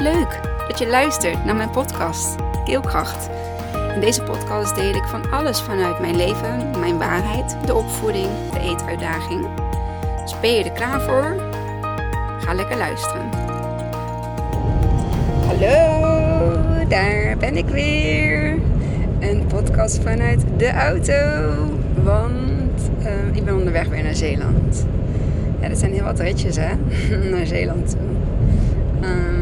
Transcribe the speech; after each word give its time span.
Leuk 0.00 0.40
dat 0.68 0.78
je 0.78 0.88
luistert 0.88 1.44
naar 1.44 1.56
mijn 1.56 1.70
podcast 1.70 2.36
Keelkracht. 2.64 3.28
In 3.94 4.00
deze 4.00 4.22
podcast 4.22 4.74
deel 4.74 4.94
ik 4.94 5.04
van 5.04 5.30
alles 5.30 5.60
vanuit 5.60 6.00
mijn 6.00 6.16
leven, 6.16 6.70
mijn 6.78 6.98
waarheid, 6.98 7.56
de 7.66 7.74
opvoeding, 7.74 8.28
de 8.52 8.60
eetuitdaging. 8.60 9.46
Dus 10.22 10.40
ben 10.40 10.52
je 10.52 10.64
er 10.64 10.72
klaar 10.72 11.00
voor? 11.00 11.36
Ga 12.40 12.54
lekker 12.54 12.76
luisteren. 12.76 13.28
Hallo, 15.46 16.88
daar 16.88 17.36
ben 17.38 17.56
ik 17.56 17.66
weer. 17.66 18.58
Een 19.18 19.46
podcast 19.46 20.02
vanuit 20.02 20.44
de 20.56 20.70
auto, 20.70 21.54
want 22.02 22.90
uh, 23.02 23.36
ik 23.36 23.44
ben 23.44 23.56
onderweg 23.56 23.88
weer 23.88 24.02
naar 24.02 24.14
Zeeland. 24.14 24.86
Ja, 25.60 25.68
dat 25.68 25.78
zijn 25.78 25.92
heel 25.92 26.04
wat 26.04 26.20
ritjes 26.20 26.56
hè, 26.56 26.70
naar 27.36 27.46
Zeeland 27.46 27.90
toe. 27.90 28.00
Um, 29.08 29.39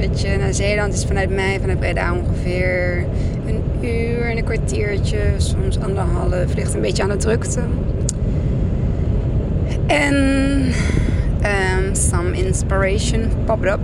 weet 0.00 0.20
je, 0.20 0.36
naar 0.38 0.54
Zeeland 0.54 0.94
is 0.94 1.04
vanuit 1.04 1.30
mij, 1.30 1.58
vanuit 1.60 1.78
Breda 1.78 2.14
ongeveer 2.14 3.04
een 3.46 3.88
uur 3.88 4.30
en 4.30 4.36
een 4.36 4.44
kwartiertje, 4.44 5.18
soms 5.36 5.78
anderhalf. 5.78 6.54
Ligt 6.54 6.74
een 6.74 6.80
beetje 6.80 7.02
aan 7.02 7.08
de 7.08 7.16
drukte. 7.16 7.60
En 9.86 10.14
um, 11.42 11.94
some 11.94 12.32
inspiration 12.32 13.20
popped 13.44 13.72
up. 13.72 13.80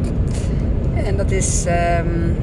En 1.04 1.16
dat 1.16 1.30
is. 1.30 1.64
Um, 2.00 2.36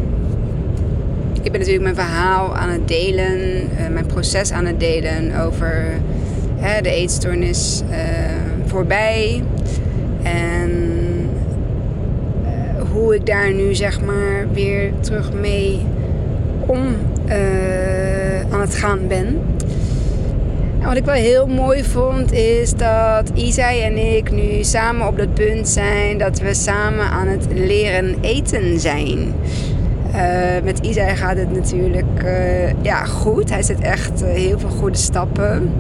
ik 1.42 1.52
ben 1.52 1.60
natuurlijk 1.60 1.84
mijn 1.84 2.08
verhaal 2.08 2.56
aan 2.56 2.70
het 2.70 2.88
delen, 2.88 3.40
uh, 3.40 3.88
mijn 3.92 4.06
proces 4.06 4.52
aan 4.52 4.66
het 4.66 4.80
delen 4.80 5.40
over 5.40 5.86
hè, 6.56 6.82
de 6.82 6.90
eetstoornis 6.90 7.84
uh, 7.90 7.98
voorbij. 8.66 9.44
En 10.24 10.73
hoe 13.04 13.16
ik 13.16 13.26
daar 13.26 13.54
nu 13.54 13.76
zeg 13.76 14.02
maar 14.02 14.48
weer 14.54 14.92
terug 15.00 15.34
mee 15.34 15.86
om 16.66 16.80
aan 18.52 18.62
het 18.62 18.76
gaan 18.76 19.08
ben. 19.08 19.42
En 20.80 20.86
wat 20.88 20.98
ik 20.98 21.06
wel 21.06 21.16
heel 21.16 21.48
mooi 21.48 21.84
vond 21.84 22.32
is 22.32 22.74
dat 22.74 23.32
Isai 23.34 23.82
en 23.82 24.16
ik 24.16 24.32
nu 24.32 24.64
samen 24.64 25.08
op 25.08 25.18
dat 25.18 25.34
punt 25.34 25.70
zijn 25.70 26.18
dat 26.18 26.40
we 26.40 26.54
samen 26.54 27.06
aan 27.06 27.28
het 27.28 27.48
leren 27.54 28.16
eten 28.22 28.80
zijn. 28.80 29.34
Uh, 30.16 30.64
met 30.64 30.80
Isai 30.80 31.16
gaat 31.16 31.38
het 31.38 31.52
natuurlijk 31.52 32.24
uh, 32.26 32.82
ja, 32.82 33.06
goed. 33.06 33.50
Hij 33.50 33.64
zet 33.64 33.80
echt 33.80 34.24
heel 34.26 34.60
veel 34.60 34.70
goede 34.70 34.98
stappen. 34.98 35.72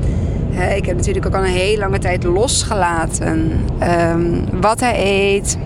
ik 0.75 0.85
heb 0.85 0.95
natuurlijk 0.95 1.25
ook 1.25 1.35
al 1.35 1.43
een 1.43 1.49
hele 1.49 1.79
lange 1.79 1.99
tijd 1.99 2.23
losgelaten 2.23 3.51
um, 4.11 4.61
wat 4.61 4.79
hij 4.79 4.95
eet, 5.05 5.57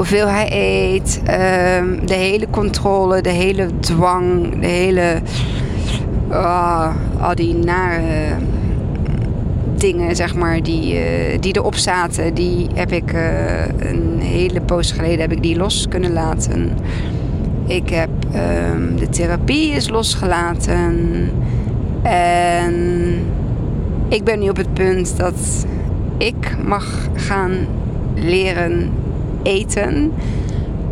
hoeveel 0.00 0.28
hij 0.28 0.48
eet, 0.52 1.20
um, 1.24 2.06
de 2.06 2.14
hele 2.14 2.46
controle, 2.50 3.20
de 3.20 3.30
hele 3.30 3.68
dwang, 3.80 4.60
de 4.60 4.66
hele 4.66 5.20
oh, 6.30 6.94
al 7.20 7.34
die 7.34 7.54
nare 7.54 8.34
dingen, 9.76 10.16
zeg 10.16 10.34
maar, 10.34 10.62
die, 10.62 10.94
uh, 10.94 11.38
die 11.40 11.56
erop 11.56 11.74
zaten, 11.74 12.34
die 12.34 12.66
heb 12.74 12.92
ik 12.92 13.12
uh, 13.12 13.20
een 13.78 14.18
hele 14.20 14.60
poos 14.60 14.92
geleden 14.92 15.20
heb 15.20 15.32
ik 15.32 15.42
die 15.42 15.56
los 15.56 15.86
kunnen 15.88 16.12
laten. 16.12 16.70
Ik 17.66 17.88
heb 17.88 18.10
um, 18.74 18.96
de 18.96 19.08
therapie 19.08 19.70
is 19.70 19.88
losgelaten. 19.88 21.30
En 22.02 22.74
ik 24.08 24.24
ben 24.24 24.38
nu 24.38 24.48
op 24.48 24.56
het 24.56 24.74
punt 24.74 25.16
dat 25.16 25.66
ik 26.18 26.56
mag 26.66 27.08
gaan 27.14 27.52
leren 28.14 28.99
eten. 29.42 30.12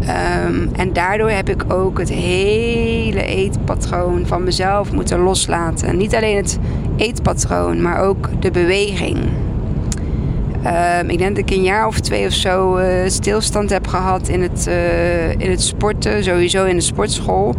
Um, 0.00 0.70
en 0.77 0.92
daardoor 0.92 1.30
heb 1.30 1.48
ik 1.48 1.72
ook 1.72 1.98
het 1.98 2.08
hele 2.08 3.24
eetpatroon 3.24 4.26
van 4.26 4.44
mezelf 4.44 4.92
moeten 4.92 5.19
loslaten. 5.19 5.97
Niet 5.97 6.14
alleen 6.14 6.36
het 6.36 6.58
eetpatroon, 6.97 7.82
maar 7.82 8.00
ook 8.00 8.28
de 8.41 8.50
beweging. 8.50 9.19
Um, 11.00 11.10
ik 11.10 11.19
denk 11.19 11.37
dat 11.37 11.50
ik 11.50 11.56
een 11.56 11.62
jaar 11.62 11.87
of 11.87 12.00
twee 12.00 12.26
of 12.26 12.32
zo 12.32 12.76
uh, 12.76 12.87
stilstand 13.06 13.70
heb 13.70 13.87
gehad 13.87 14.28
in 14.28 14.42
het, 14.42 14.66
uh, 14.69 15.31
in 15.31 15.50
het 15.50 15.62
sporten. 15.62 16.25
Sowieso 16.25 16.64
in 16.64 16.76
de 16.76 16.82
sportschool. 16.82 17.54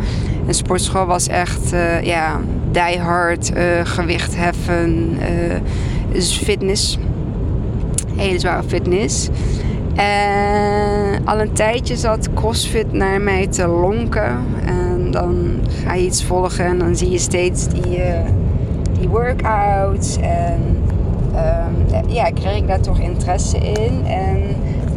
En 0.48 0.54
sportschool 0.54 1.06
was 1.06 1.28
echt 1.28 1.74
uh, 1.74 2.02
ja, 2.02 2.40
die 2.72 3.00
hard, 3.00 3.52
gewicht 3.84 4.36
heffen, 4.36 5.18
fitness. 6.22 6.98
Hele 8.16 8.40
zware 8.40 8.64
fitness. 8.68 9.30
En 10.00 11.26
al 11.26 11.40
een 11.40 11.54
tijdje 11.54 11.96
zat 11.96 12.34
CrossFit 12.34 12.94
naar 12.94 13.22
mij 13.22 13.48
te 13.48 13.68
lonken. 13.68 14.38
En 14.66 15.12
dan 15.12 15.60
ga 15.84 15.94
je 15.94 16.06
iets 16.06 16.24
volgen 16.24 16.66
en 16.66 16.80
dan 16.80 16.96
zie 16.96 17.10
je 17.10 17.18
steeds 17.18 17.68
die, 17.68 17.98
uh, 17.98 18.20
die 19.00 19.10
workouts. 19.10 20.18
En 20.18 20.84
um, 21.36 22.08
ja, 22.08 22.30
kreeg 22.30 22.58
ik 22.58 22.68
daar 22.68 22.80
toch 22.80 23.00
interesse 23.00 23.58
in. 23.58 24.06
En 24.06 24.44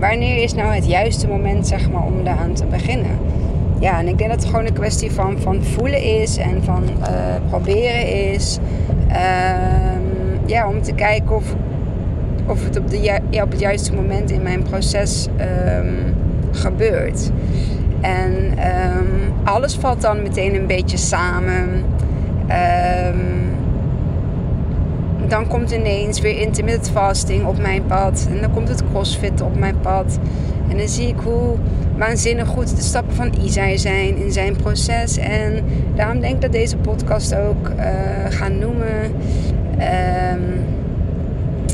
wanneer 0.01 0.43
is 0.43 0.55
nou 0.55 0.75
het 0.75 0.87
juiste 0.87 1.29
moment 1.29 1.67
zeg 1.67 1.91
maar, 1.91 2.03
om 2.03 2.25
daaraan 2.25 2.53
te 2.53 2.65
beginnen? 2.65 3.19
Ja, 3.79 3.99
en 3.99 4.09
ik 4.09 4.19
denk 4.19 4.31
dat 4.31 4.41
het 4.41 4.51
gewoon 4.51 4.67
een 4.67 4.73
kwestie 4.73 5.13
van, 5.13 5.39
van 5.39 5.63
voelen 5.63 6.03
is 6.03 6.37
en 6.37 6.63
van 6.65 6.83
uh, 6.83 7.07
proberen 7.49 8.33
is. 8.33 8.59
Um, 9.09 10.41
ja, 10.47 10.69
om 10.69 10.83
te 10.83 10.93
kijken 10.93 11.37
of 11.37 11.55
of 12.47 12.65
het 12.65 12.79
op, 12.79 12.91
de, 12.91 13.21
op 13.43 13.51
het 13.51 13.61
juiste 13.61 13.95
moment 13.95 14.31
in 14.31 14.43
mijn 14.43 14.63
proces 14.63 15.29
um, 15.77 16.15
gebeurt. 16.51 17.31
En 18.01 18.33
um, 18.97 19.33
alles 19.45 19.75
valt 19.75 20.01
dan 20.01 20.23
meteen 20.23 20.55
een 20.55 20.67
beetje 20.67 20.97
samen. 20.97 21.85
Um, 23.09 23.51
dan 25.29 25.47
komt 25.47 25.71
ineens 25.71 26.21
weer 26.21 26.39
intermittent 26.39 26.91
fasting 26.91 27.45
op 27.47 27.59
mijn 27.59 27.87
pad. 27.87 28.29
En 28.31 28.41
dan 28.41 28.53
komt 28.53 28.69
het 28.69 28.83
crossfit 28.91 29.41
op 29.41 29.59
mijn 29.59 29.81
pad. 29.81 30.19
En 30.69 30.77
dan 30.77 30.89
zie 30.89 31.09
ik 31.09 31.17
hoe 31.25 31.57
waanzinnig 31.97 32.49
goed 32.49 32.77
de 32.77 32.83
stappen 32.83 33.15
van 33.15 33.33
Isai 33.45 33.79
zijn 33.79 34.17
in 34.17 34.33
zijn 34.33 34.57
proces. 34.57 35.17
En 35.17 35.65
daarom 35.95 36.21
denk 36.21 36.35
ik 36.35 36.41
dat 36.41 36.53
deze 36.53 36.77
podcast 36.77 37.35
ook 37.35 37.69
uh, 37.69 37.85
gaan 38.29 38.59
noemen. 38.59 39.03
Um, 40.35 40.43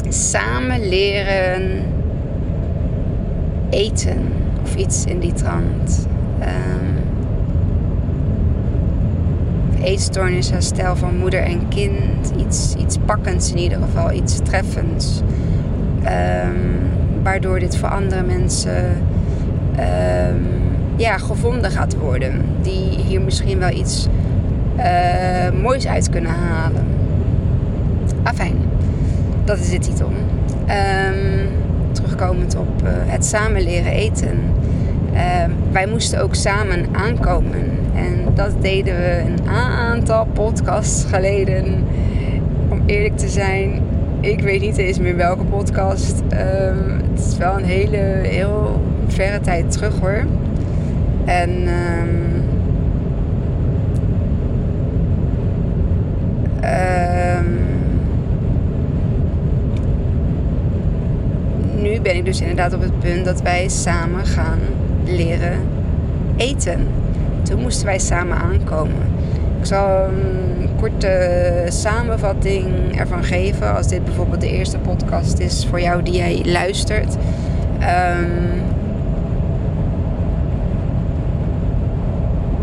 samen 0.09 0.89
leren 0.89 1.83
eten 3.71 4.19
of 4.63 4.77
iets 4.77 5.05
in 5.05 5.19
die 5.19 5.33
trant. 5.33 6.09
Um, 6.41 6.99
eetstoornis, 9.83 10.51
herstel 10.51 10.97
van 10.97 11.17
moeder 11.17 11.43
en 11.43 11.69
kind. 11.69 12.33
Iets, 12.37 12.75
iets 12.75 12.97
pakkends 13.05 13.51
in 13.51 13.59
ieder 13.59 13.79
geval, 13.79 14.13
iets 14.13 14.39
treffends. 14.43 15.21
Um, 16.05 16.79
waardoor 17.23 17.59
dit 17.59 17.77
voor 17.77 17.89
andere 17.89 18.23
mensen 18.23 18.85
um, 19.79 20.47
ja, 20.97 21.19
gevonden 21.19 21.71
gaat 21.71 21.97
worden. 21.97 22.45
Die 22.63 22.99
hier 23.07 23.21
misschien 23.21 23.59
wel 23.59 23.71
iets 23.71 24.07
uh, 24.79 25.63
moois 25.63 25.87
uit 25.87 26.11
kunnen 26.11 26.31
halen. 26.31 26.87
Afijn 28.23 28.68
dat 29.49 29.59
is 29.59 29.71
de 29.71 29.79
titel. 29.79 30.09
Um, 30.09 31.49
terugkomend 31.93 32.57
op 32.57 32.83
uh, 32.85 32.91
het 32.93 33.25
samen 33.25 33.63
leren 33.63 33.93
eten. 33.93 34.39
Uh, 35.13 35.21
wij 35.73 35.87
moesten 35.87 36.23
ook 36.23 36.35
samen 36.35 36.87
aankomen. 36.93 37.63
En 37.95 38.35
dat 38.35 38.53
deden 38.61 38.97
we 38.97 39.23
een 39.27 39.49
aantal 39.49 40.27
podcasts 40.33 41.05
geleden. 41.05 41.65
Om 42.69 42.83
eerlijk 42.87 43.17
te 43.17 43.29
zijn, 43.29 43.81
ik 44.21 44.41
weet 44.41 44.61
niet 44.61 44.77
eens 44.77 44.99
meer 44.99 45.17
welke 45.17 45.45
podcast. 45.45 46.21
Um, 46.21 47.01
het 47.11 47.27
is 47.27 47.37
wel 47.37 47.57
een 47.57 47.65
hele, 47.65 48.21
heel 48.23 48.81
verre 49.07 49.41
tijd 49.41 49.71
terug 49.71 49.99
hoor. 50.01 50.25
En 51.25 51.69
ben 62.03 62.17
ik 62.17 62.25
dus 62.25 62.41
inderdaad 62.41 62.75
op 62.75 62.81
het 62.81 62.99
punt 62.99 63.25
dat 63.25 63.43
wij 63.43 63.69
samen 63.69 64.27
gaan 64.27 64.59
leren 65.05 65.61
eten. 66.37 66.87
Toen 67.43 67.61
moesten 67.61 67.87
wij 67.87 67.99
samen 67.99 68.37
aankomen. 68.37 69.03
Ik 69.61 69.67
zal 69.67 70.05
een 70.05 70.69
korte 70.81 71.65
samenvatting 71.69 72.67
ervan 72.99 73.25
geven. 73.25 73.77
Als 73.77 73.89
dit 73.89 74.05
bijvoorbeeld 74.05 74.41
de 74.41 74.51
eerste 74.51 74.79
podcast 74.79 75.39
is 75.39 75.67
voor 75.71 75.81
jou 75.81 76.03
die 76.03 76.15
jij 76.15 76.43
luistert. 76.45 77.17
Um, 77.81 78.63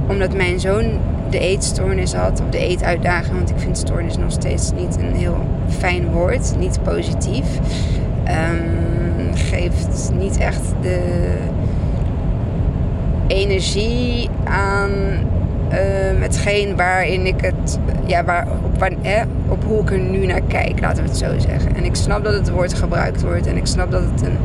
omdat 0.08 0.36
mijn 0.36 0.60
zoon 0.60 0.84
de 1.30 1.40
eetstoornis 1.40 2.14
had, 2.14 2.42
of 2.42 2.50
de 2.50 2.58
eetuitdaging, 2.58 3.36
want 3.36 3.50
ik 3.50 3.60
vind 3.60 3.78
stoornis 3.78 4.18
nog 4.18 4.32
steeds 4.32 4.72
niet 4.72 4.98
een 5.00 5.16
heel 5.16 5.46
fijn 5.68 6.12
woord, 6.12 6.56
niet 6.60 6.84
positief. 6.84 7.46
Um, 8.28 8.95
geeft 9.36 10.12
niet 10.18 10.38
echt 10.38 10.62
de, 10.82 11.34
energie 13.28 14.30
aan 14.44 14.92
um, 15.72 16.22
hetgeen 16.22 16.76
waarin 16.76 17.26
ik 17.26 17.42
het, 17.42 17.80
ja, 18.06 18.24
waar, 18.24 18.48
op, 18.64 18.80
waar, 18.80 18.92
hè, 19.02 19.24
op 19.48 19.64
hoe 19.64 19.82
ik 19.82 19.92
er 19.92 20.00
nu 20.00 20.26
naar 20.26 20.42
kijk, 20.42 20.80
laten 20.80 21.04
we 21.04 21.10
het 21.10 21.18
zo 21.18 21.40
zeggen. 21.40 21.76
En 21.76 21.84
ik 21.84 21.96
snap 21.96 22.24
dat 22.24 22.34
het 22.34 22.50
woord 22.50 22.74
gebruikt 22.74 23.22
wordt 23.22 23.48
en 23.48 23.58
ik 23.58 23.66
snap 23.66 23.92
dat 23.92 24.04
het 24.12 24.22
een 24.22 24.38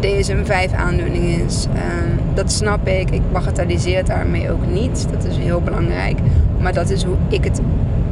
DSM-5 0.00 0.74
aandoening 0.76 1.24
is. 1.24 1.66
Um, 1.66 2.20
dat 2.34 2.52
snap 2.52 2.88
ik. 2.88 3.10
Ik 3.10 3.32
bagatelliseer 3.32 3.96
het 3.96 4.06
daarmee 4.06 4.50
ook 4.50 4.66
niet. 4.66 5.06
Dat 5.10 5.24
is 5.24 5.36
heel 5.36 5.60
belangrijk. 5.60 6.18
Maar 6.60 6.72
dat 6.72 6.90
is 6.90 7.02
hoe 7.02 7.16
ik 7.28 7.44
het 7.44 7.60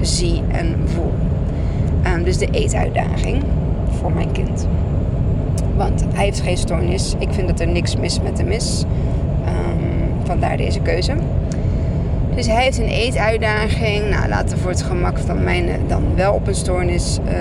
zie 0.00 0.42
en 0.48 0.76
voel. 0.84 1.12
Um, 2.14 2.24
dus 2.24 2.38
de 2.38 2.48
eetuitdaging 2.50 3.42
voor 4.00 4.12
mijn 4.12 4.32
kind. 4.32 4.66
Want 5.82 6.04
hij 6.14 6.24
heeft 6.24 6.40
geen 6.40 6.56
stoornis. 6.56 7.14
Ik 7.18 7.28
vind 7.30 7.48
dat 7.48 7.60
er 7.60 7.68
niks 7.68 7.96
mis 7.96 8.20
met 8.20 8.38
hem 8.38 8.50
is. 8.50 8.84
vandaar 10.24 10.56
deze 10.56 10.80
keuze. 10.80 11.12
Dus 12.34 12.46
hij 12.46 12.62
heeft 12.62 12.78
een 12.78 12.88
eetuitdaging. 12.88 14.10
Nou, 14.10 14.28
laten 14.28 14.56
we 14.56 14.62
voor 14.62 14.70
het 14.70 14.82
gemak 14.82 15.18
van 15.18 15.44
mij 15.44 15.80
dan 15.86 16.02
wel 16.14 16.32
op 16.34 16.46
een 16.46 16.54
stoornis 16.54 17.18
uh, 17.24 17.32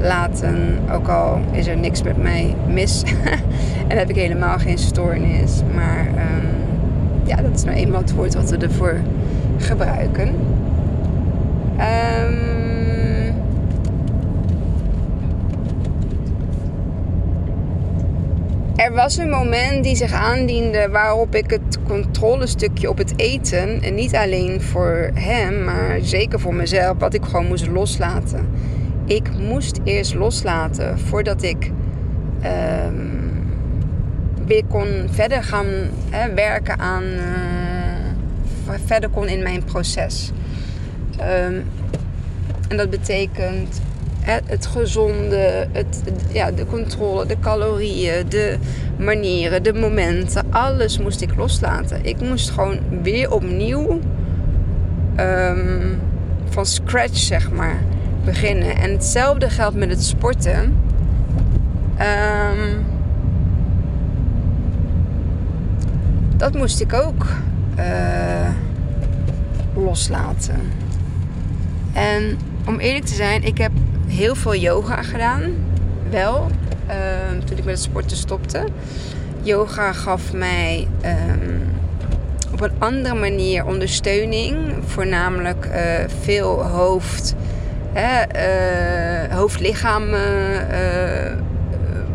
laten. 0.00 0.78
Ook 0.92 1.08
al 1.08 1.40
is 1.52 1.66
er 1.66 1.76
niks 1.76 2.02
met 2.02 2.22
mij 2.22 2.54
mis. 2.68 3.02
en 3.88 3.98
heb 3.98 4.08
ik 4.08 4.16
helemaal 4.16 4.58
geen 4.58 4.78
stoornis. 4.78 5.62
Maar 5.74 6.06
um, 6.06 6.48
ja, 7.24 7.36
dat 7.36 7.54
is 7.54 7.64
nou 7.64 7.76
eenmaal 7.76 8.00
het 8.00 8.14
woord 8.14 8.34
wat 8.34 8.50
we 8.50 8.56
ervoor 8.56 9.00
gebruiken. 9.58 10.28
Um, 10.28 12.15
er 18.86 18.92
was 18.92 19.16
een 19.16 19.30
moment 19.30 19.84
die 19.84 19.96
zich 19.96 20.12
aandiende 20.12 20.88
waarop 20.88 21.34
ik 21.34 21.50
het 21.50 21.78
controlestukje 21.86 22.90
op 22.90 22.98
het 22.98 23.12
eten, 23.16 23.82
en 23.82 23.94
niet 23.94 24.14
alleen 24.14 24.62
voor 24.62 25.10
hem, 25.14 25.64
maar 25.64 25.98
zeker 26.00 26.40
voor 26.40 26.54
mezelf, 26.54 26.98
wat 26.98 27.14
ik 27.14 27.24
gewoon 27.24 27.46
moest 27.46 27.66
loslaten. 27.66 28.48
Ik 29.06 29.30
moest 29.38 29.80
eerst 29.84 30.14
loslaten 30.14 30.98
voordat 30.98 31.42
ik 31.42 31.70
um, 32.86 33.20
weer 34.46 34.64
kon 34.68 34.86
verder 35.10 35.42
gaan 35.42 35.66
hè, 36.10 36.34
werken 36.34 36.78
aan, 36.78 37.04
uh, 37.04 38.74
verder 38.84 39.08
kon 39.08 39.28
in 39.28 39.42
mijn 39.42 39.64
proces. 39.64 40.32
Um, 41.20 41.64
en 42.68 42.76
dat 42.76 42.90
betekent 42.90 43.80
het 44.26 44.66
gezonde, 44.66 45.68
het, 45.72 46.02
ja, 46.32 46.50
de 46.50 46.66
controle, 46.66 47.26
de 47.26 47.38
calorieën, 47.40 48.28
de 48.28 48.58
manieren, 48.98 49.62
de 49.62 49.72
momenten. 49.72 50.52
Alles 50.52 50.98
moest 50.98 51.20
ik 51.20 51.36
loslaten. 51.36 52.04
Ik 52.04 52.20
moest 52.20 52.50
gewoon 52.50 52.78
weer 53.02 53.32
opnieuw 53.32 54.00
um, 55.20 55.98
van 56.48 56.66
scratch, 56.66 57.16
zeg 57.16 57.50
maar, 57.50 57.82
beginnen. 58.24 58.76
En 58.76 58.90
hetzelfde 58.90 59.50
geldt 59.50 59.76
met 59.76 59.90
het 59.90 60.04
sporten. 60.04 60.76
Um, 62.00 62.84
dat 66.36 66.54
moest 66.54 66.80
ik 66.80 66.92
ook 66.92 67.26
uh, 67.78 68.48
loslaten. 69.74 70.60
En 71.92 72.38
om 72.66 72.78
eerlijk 72.78 73.04
te 73.04 73.14
zijn, 73.14 73.42
ik 73.42 73.58
heb 73.58 73.72
heel 74.16 74.34
veel 74.34 74.54
yoga 74.54 75.02
gedaan. 75.02 75.42
Wel, 76.10 76.50
ehm, 76.86 77.40
toen 77.44 77.58
ik 77.58 77.64
met 77.64 77.74
het 77.74 77.82
sporten 77.82 78.16
stopte. 78.16 78.64
Yoga 79.42 79.92
gaf 79.92 80.32
mij 80.32 80.88
um, 81.04 81.62
op 82.52 82.60
een 82.60 82.72
andere 82.78 83.14
manier 83.14 83.66
ondersteuning. 83.66 84.56
Voornamelijk 84.84 85.66
uh, 85.66 85.74
veel 86.22 86.62
hoofd, 86.62 87.34
hè, 87.92 88.22
uh, 89.28 89.34
hoofd-lichaam 89.34 90.14
uh, 90.14 90.18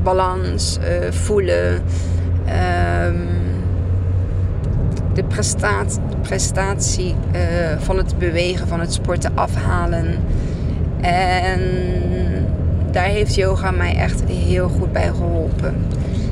balans, 0.04 0.78
voelen. 1.10 1.84
Um, 3.06 3.30
de 5.14 5.24
prestatie, 5.24 6.02
prestatie 6.22 7.16
van 7.78 7.98
het 7.98 8.18
bewegen, 8.18 8.68
van 8.68 8.80
het 8.80 8.94
sporten 8.94 9.32
afhalen. 9.36 10.18
En 11.02 11.62
daar 12.92 13.06
heeft 13.06 13.36
yoga 13.36 13.72
mij 13.72 13.96
echt 13.96 14.24
heel 14.26 14.70
goed 14.70 14.92
bij 14.92 15.08
geholpen. 15.08 15.76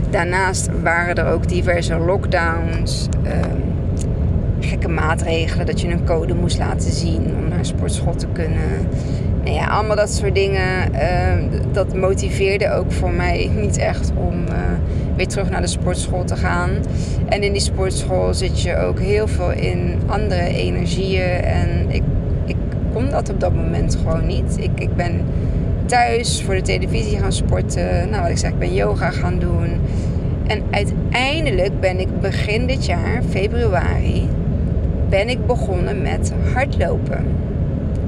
Daarnaast 0.09 0.69
waren 0.81 1.15
er 1.15 1.33
ook 1.33 1.47
diverse 1.47 1.97
lockdowns, 1.97 3.07
ehm, 3.23 3.57
gekke 4.59 4.87
maatregelen, 4.87 5.65
dat 5.65 5.81
je 5.81 5.87
een 5.87 6.05
code 6.05 6.33
moest 6.33 6.57
laten 6.57 6.91
zien 6.91 7.35
om 7.37 7.47
naar 7.49 7.57
een 7.57 7.65
sportschool 7.65 8.15
te 8.15 8.27
kunnen. 8.31 8.87
Nou 9.43 9.55
ja, 9.55 9.65
allemaal 9.67 9.95
dat 9.95 10.11
soort 10.11 10.35
dingen. 10.35 10.93
Ehm, 10.93 11.43
dat 11.71 11.95
motiveerde 11.95 12.71
ook 12.71 12.91
voor 12.91 13.11
mij 13.11 13.49
niet 13.61 13.77
echt 13.77 14.11
om 14.15 14.33
uh, 14.47 14.55
weer 15.15 15.27
terug 15.27 15.49
naar 15.49 15.61
de 15.61 15.67
sportschool 15.67 16.23
te 16.23 16.35
gaan. 16.35 16.69
En 17.25 17.43
in 17.43 17.51
die 17.51 17.61
sportschool 17.61 18.33
zit 18.33 18.61
je 18.61 18.77
ook 18.77 18.99
heel 18.99 19.27
veel 19.27 19.51
in 19.51 20.01
andere 20.05 20.47
energieën. 20.47 21.43
En 21.43 21.89
ik 21.89 22.03
kon 22.99 23.09
dat 23.09 23.29
op 23.29 23.39
dat 23.39 23.53
moment 23.53 23.95
gewoon 23.95 24.25
niet. 24.25 24.57
Ik, 24.59 24.71
ik 24.75 24.95
ben 24.95 25.21
thuis 25.85 26.43
voor 26.43 26.53
de 26.53 26.61
televisie 26.61 27.17
gaan 27.17 27.31
sporten. 27.31 28.09
Nou, 28.09 28.21
wat 28.21 28.31
ik 28.31 28.37
zeg, 28.37 28.49
ik 28.49 28.59
ben 28.59 28.73
yoga 28.73 29.09
gaan 29.09 29.39
doen. 29.39 29.69
En 30.47 30.61
uiteindelijk 30.71 31.79
ben 31.79 31.99
ik 31.99 32.19
begin 32.19 32.67
dit 32.67 32.85
jaar, 32.85 33.21
februari, 33.29 34.27
ben 35.09 35.29
ik 35.29 35.45
begonnen 35.45 36.01
met 36.01 36.33
hardlopen. 36.53 37.25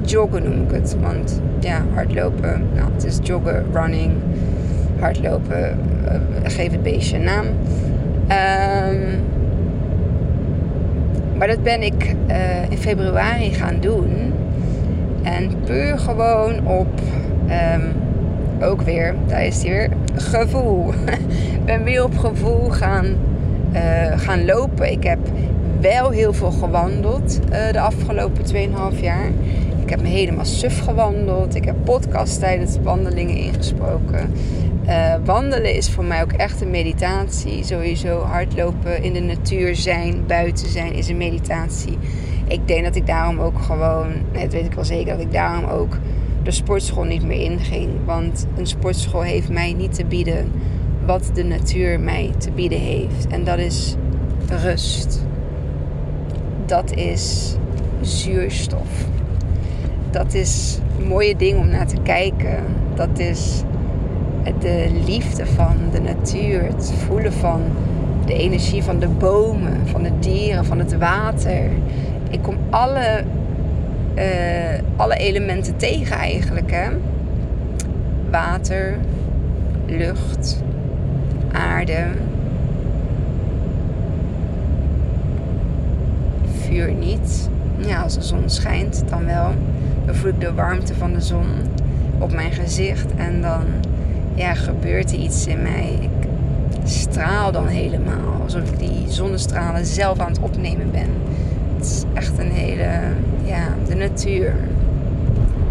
Joggen 0.04 0.42
noem 0.42 0.62
ik 0.62 0.70
het. 0.70 0.96
Want 1.00 1.40
ja, 1.60 1.82
hardlopen, 1.94 2.62
nou, 2.74 2.92
het 2.92 3.04
is 3.04 3.18
joggen, 3.22 3.64
running, 3.72 4.12
hardlopen, 4.98 5.78
uh, 6.04 6.14
geef 6.42 6.70
het 6.70 6.82
beestje 6.82 7.16
een 7.16 7.24
naam. 7.24 7.46
Um, 7.46 9.20
maar 11.36 11.48
dat 11.48 11.62
ben 11.62 11.82
ik 11.82 12.14
uh, 12.28 12.70
in 12.70 12.78
februari 12.78 13.54
gaan 13.54 13.76
doen. 13.80 14.32
En 15.22 15.50
puur 15.64 15.98
gewoon 15.98 16.66
op, 16.66 17.00
um, 17.74 17.92
ook 18.62 18.82
weer, 18.82 19.14
daar 19.26 19.44
is 19.44 19.62
weer, 19.62 19.88
gevoel. 20.14 20.92
Ik 21.52 21.64
ben 21.64 21.84
weer 21.84 22.04
op 22.04 22.18
gevoel 22.18 22.70
gaan, 22.70 23.06
uh, 23.72 24.18
gaan 24.18 24.44
lopen. 24.44 24.92
Ik 24.92 25.02
heb 25.02 25.18
wel 25.80 26.10
heel 26.10 26.32
veel 26.32 26.50
gewandeld 26.50 27.38
uh, 27.44 27.72
de 27.72 27.80
afgelopen 27.80 28.44
2,5 28.94 29.00
jaar. 29.00 29.30
Ik 29.82 29.90
heb 29.90 30.02
me 30.02 30.08
helemaal 30.08 30.44
suf 30.44 30.80
gewandeld. 30.80 31.54
Ik 31.54 31.64
heb 31.64 31.74
podcast 31.84 32.40
tijdens 32.40 32.76
wandelingen 32.82 33.36
ingesproken. 33.36 34.32
Uh, 34.92 35.14
wandelen 35.24 35.74
is 35.74 35.90
voor 35.90 36.04
mij 36.04 36.22
ook 36.22 36.32
echt 36.32 36.60
een 36.60 36.70
meditatie. 36.70 37.64
Sowieso 37.64 38.18
hardlopen 38.20 39.02
in 39.02 39.12
de 39.12 39.20
natuur 39.20 39.76
zijn, 39.76 40.26
buiten 40.26 40.68
zijn 40.68 40.92
is 40.92 41.08
een 41.08 41.16
meditatie 41.16 41.98
ik 42.52 42.68
denk 42.68 42.84
dat 42.84 42.96
ik 42.96 43.06
daarom 43.06 43.38
ook 43.38 43.58
gewoon, 43.58 44.12
dat 44.32 44.52
weet 44.52 44.64
ik 44.64 44.74
wel 44.74 44.84
zeker, 44.84 45.12
dat 45.12 45.20
ik 45.20 45.32
daarom 45.32 45.64
ook 45.64 45.98
de 46.42 46.50
sportschool 46.50 47.04
niet 47.04 47.24
meer 47.24 47.40
inging. 47.40 47.90
Want 48.04 48.46
een 48.56 48.66
sportschool 48.66 49.22
heeft 49.22 49.48
mij 49.48 49.72
niet 49.72 49.94
te 49.94 50.04
bieden 50.04 50.52
wat 51.06 51.30
de 51.34 51.44
natuur 51.44 52.00
mij 52.00 52.32
te 52.38 52.50
bieden 52.50 52.80
heeft. 52.80 53.26
En 53.26 53.44
dat 53.44 53.58
is 53.58 53.96
rust. 54.48 55.26
Dat 56.66 56.94
is 56.94 57.54
zuurstof. 58.00 59.06
Dat 60.10 60.34
is 60.34 60.78
mooie 61.08 61.36
ding 61.36 61.58
om 61.58 61.68
naar 61.68 61.86
te 61.86 62.00
kijken. 62.02 62.64
Dat 62.94 63.18
is 63.18 63.62
de 64.60 65.00
liefde 65.04 65.46
van 65.46 65.76
de 65.92 66.00
natuur. 66.00 66.64
Het 66.64 66.92
voelen 67.06 67.32
van 67.32 67.60
de 68.26 68.34
energie 68.34 68.82
van 68.82 68.98
de 68.98 69.08
bomen, 69.08 69.88
van 69.88 70.02
de 70.02 70.18
dieren, 70.18 70.64
van 70.64 70.78
het 70.78 70.98
water. 70.98 71.70
Ik 72.30 72.42
kom 72.42 72.56
alle, 72.70 73.24
uh, 74.14 74.22
alle 74.96 75.16
elementen 75.16 75.76
tegen 75.76 76.16
eigenlijk. 76.16 76.70
Hè? 76.70 76.88
Water, 78.30 78.96
lucht, 79.86 80.62
aarde, 81.52 82.04
vuur 86.60 86.92
niet. 86.92 87.48
Ja, 87.76 88.02
als 88.02 88.14
de 88.14 88.22
zon 88.22 88.50
schijnt, 88.50 89.04
dan 89.08 89.24
wel. 89.24 89.50
Dan 90.06 90.14
voel 90.14 90.30
ik 90.30 90.40
de 90.40 90.54
warmte 90.54 90.94
van 90.94 91.12
de 91.12 91.20
zon 91.20 91.46
op 92.18 92.32
mijn 92.32 92.52
gezicht. 92.52 93.14
En 93.16 93.40
dan 93.40 93.62
ja, 94.42 94.54
gebeurt 94.54 95.12
er 95.12 95.18
iets 95.18 95.46
in 95.46 95.62
mij. 95.62 95.98
Ik 96.00 96.28
straal 96.84 97.52
dan 97.52 97.66
helemaal. 97.66 98.42
Alsof 98.42 98.70
ik 98.70 98.78
die 98.78 99.04
zonnestralen 99.08 99.86
zelf 99.86 100.18
aan 100.18 100.32
het 100.32 100.40
opnemen 100.40 100.90
ben 100.90 101.08
is 101.82 102.04
echt 102.12 102.38
een 102.38 102.50
hele, 102.50 102.88
ja, 103.44 103.64
de 103.88 103.94
natuur. 103.94 104.54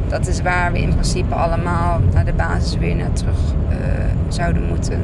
Dat 0.07 0.27
is 0.27 0.41
waar 0.41 0.71
we 0.71 0.81
in 0.81 0.89
principe 0.89 1.35
allemaal 1.35 1.99
naar 2.13 2.25
de 2.25 2.33
basis 2.33 2.77
weer 2.77 2.95
naar 2.95 3.13
terug 3.13 3.37
uh, 3.69 3.77
zouden 4.27 4.63
moeten. 4.67 5.01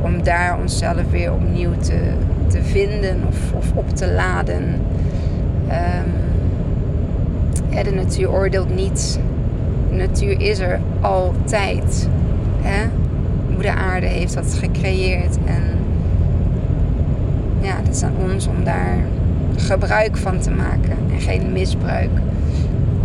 Om 0.00 0.22
daar 0.22 0.58
onszelf 0.60 1.10
weer 1.10 1.32
opnieuw 1.32 1.76
te, 1.80 2.00
te 2.46 2.62
vinden 2.62 3.22
of, 3.28 3.52
of 3.52 3.72
op 3.74 3.88
te 3.88 4.12
laden. 4.12 4.62
Um, 5.68 6.12
de 7.84 7.94
natuur 7.94 8.30
oordeelt 8.30 8.74
niet. 8.74 9.18
De 9.90 9.96
natuur 9.96 10.40
is 10.40 10.58
er 10.58 10.80
altijd. 11.00 12.08
Hè? 12.60 12.86
Moeder 13.52 13.74
Aarde 13.74 14.06
heeft 14.06 14.34
dat 14.34 14.54
gecreëerd. 14.54 15.38
En 15.44 15.62
ja, 17.60 17.76
het 17.76 17.88
is 17.88 18.02
aan 18.02 18.14
ons 18.32 18.46
om 18.46 18.64
daar 18.64 18.98
gebruik 19.56 20.16
van 20.16 20.38
te 20.38 20.50
maken 20.50 20.96
en 21.12 21.20
geen 21.20 21.52
misbruik. 21.52 22.10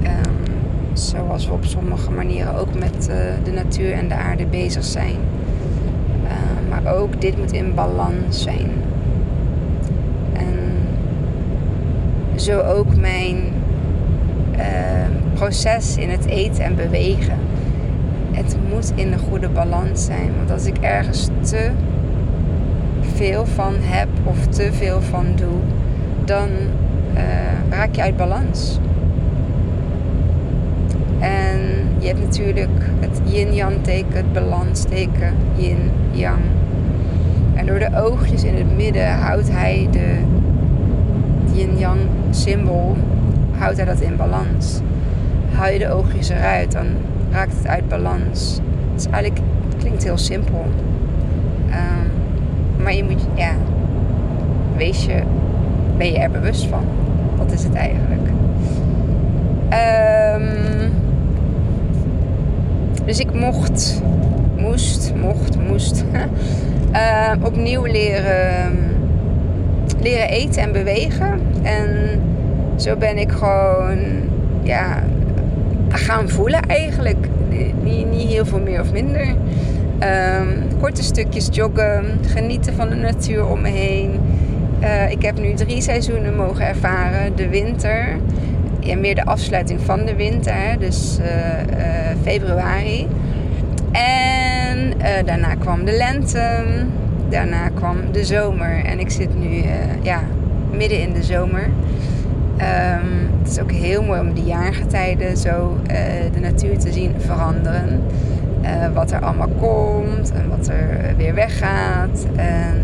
Um, 0.04 0.54
zoals 0.94 1.48
we 1.48 1.52
op 1.52 1.66
sommige 1.66 2.12
manieren 2.12 2.56
ook 2.56 2.80
met 2.80 3.08
uh, 3.10 3.16
de 3.44 3.52
natuur 3.52 3.92
en 3.92 4.08
de 4.08 4.16
aarde 4.16 4.46
bezig 4.46 4.84
zijn. 4.84 5.16
Uh, 6.24 6.30
maar 6.70 6.96
ook 6.96 7.22
dit 7.22 7.38
moet 7.38 7.52
in 7.52 7.74
balans 7.74 8.44
zijn. 8.44 8.72
En 10.34 10.60
zo 12.36 12.60
ook 12.60 12.96
mijn 12.96 13.38
uh, 14.58 14.64
proces 15.34 15.98
in 15.98 16.10
het 16.10 16.26
eten 16.26 16.64
en 16.64 16.76
bewegen. 16.76 17.38
Het 18.34 18.58
moet 18.70 18.92
in 18.96 19.12
een 19.14 19.20
goede 19.20 19.50
balans 19.50 20.06
zijn. 20.06 20.32
Want 20.38 20.52
als 20.52 20.66
ik 20.66 20.78
ergens 20.78 21.28
te 21.42 21.70
veel 23.16 23.46
van 23.46 23.74
heb 23.80 24.08
of 24.24 24.48
te 24.48 24.70
veel 24.72 25.02
van 25.02 25.26
doe, 25.36 25.60
dan 26.26 26.50
uh, 27.16 27.22
raak 27.70 27.96
je 27.96 28.02
uit 28.02 28.18
balans. 28.18 28.80
En 31.20 31.60
je 32.00 32.08
hebt 32.08 32.20
natuurlijk 32.20 32.92
het 33.00 33.22
yin-yang 33.24 33.84
teken, 33.84 34.16
het 34.16 34.34
balansteken, 34.34 35.34
yin-yang. 35.56 36.42
En 37.54 37.66
door 37.66 37.80
de 37.80 37.90
oogjes 37.96 38.44
in 38.44 38.56
het 38.56 38.76
midden 38.76 39.12
houdt 39.12 39.52
hij 39.52 39.88
de 39.92 40.18
yin-yang 41.54 42.00
symbool, 42.30 42.98
houdt 43.58 43.78
hij 43.78 43.86
dat 43.86 44.00
in 44.00 44.16
balans. 44.16 44.80
Haal 45.52 45.70
je 45.70 45.80
de 45.80 45.92
oogjes 45.92 46.30
eruit, 46.30 46.72
dan 46.72 46.86
raakt 47.34 47.54
het 47.58 47.68
uit 47.68 47.88
balans. 47.88 48.60
Het 48.92 49.02
is 49.02 49.08
eigenlijk, 49.08 49.46
klinkt 49.78 50.04
heel 50.04 50.18
simpel. 50.18 50.66
Um, 51.68 52.12
maar 52.84 52.94
je 52.94 53.04
moet, 53.04 53.26
ja, 53.36 53.52
wees 54.78 55.06
je 55.06 55.24
ben 55.98 56.12
je 56.12 56.18
er 56.18 56.32
bewust 56.32 56.66
van. 56.66 56.84
Dat 57.38 57.52
is 57.52 57.64
het 57.64 57.74
eigenlijk. 57.74 58.28
Um, 59.70 60.92
dus 63.06 63.20
ik 63.20 63.34
mocht, 63.34 64.02
moest, 64.58 65.14
mocht, 65.16 65.58
moest 65.68 66.04
uh, 66.94 67.32
opnieuw 67.50 67.86
leren, 67.86 68.80
leren 70.02 70.30
eten 70.30 70.62
en 70.62 70.72
bewegen. 70.72 71.40
En 71.62 71.88
zo 72.76 72.96
ben 72.96 73.18
ik 73.18 73.32
gewoon 73.32 74.00
ja, 74.64 75.04
gaan 75.94 76.30
voelen 76.30 76.62
eigenlijk. 76.62 77.28
Niet, 77.84 78.12
niet 78.12 78.30
heel 78.30 78.46
veel 78.46 78.60
meer 78.60 78.82
of 78.82 78.92
minder. 78.92 79.28
Um, 79.28 80.80
korte 80.80 81.04
stukjes 81.04 81.48
joggen, 81.52 82.20
genieten 82.28 82.74
van 82.74 82.90
de 82.90 82.96
natuur 82.96 83.48
om 83.48 83.62
me 83.62 83.70
heen. 83.70 84.20
Uh, 84.82 85.12
ik 85.12 85.22
heb 85.22 85.40
nu 85.40 85.54
drie 85.54 85.82
seizoenen 85.82 86.36
mogen 86.36 86.68
ervaren. 86.68 87.36
De 87.36 87.50
winter, 87.50 88.18
ja, 88.80 88.98
meer 88.98 89.16
de 89.16 89.26
afsluiting 89.26 89.82
van 89.82 90.06
de 90.06 90.16
winter, 90.16 90.80
dus 90.80 91.18
uh, 91.20 91.26
uh, 91.26 91.86
februari. 92.24 93.08
En 93.92 94.94
daarna 95.26 95.56
kwam 95.56 95.86
de 95.86 95.92
lente, 95.92 96.64
daarna 97.30 97.70
kwam 97.70 97.98
de 98.12 98.24
zomer. 98.26 98.86
En 98.86 99.00
ik 99.00 99.10
zit 99.10 99.40
nu 99.40 99.64
ja, 100.02 100.22
midden 100.72 101.02
in 101.02 101.14
de 101.14 101.24
zomer. 101.24 101.70
Um, 102.54 103.40
het 103.40 103.52
is 103.52 103.60
ook 103.60 103.72
heel 103.72 104.04
mooi 104.04 104.20
om 104.20 104.34
de 104.34 104.44
jaargetijden 104.44 105.38
zo 105.38 105.78
de 106.34 106.40
natuur 106.40 106.78
te 106.78 106.92
zien 106.92 107.14
veranderen. 107.18 108.02
wat 108.94 109.12
er 109.12 109.20
allemaal 109.20 109.50
komt 109.60 110.32
en 110.32 110.50
wat 110.50 110.68
er 110.68 111.14
weer 111.18 111.34
weggaat. 111.34 112.26
En 112.36 112.84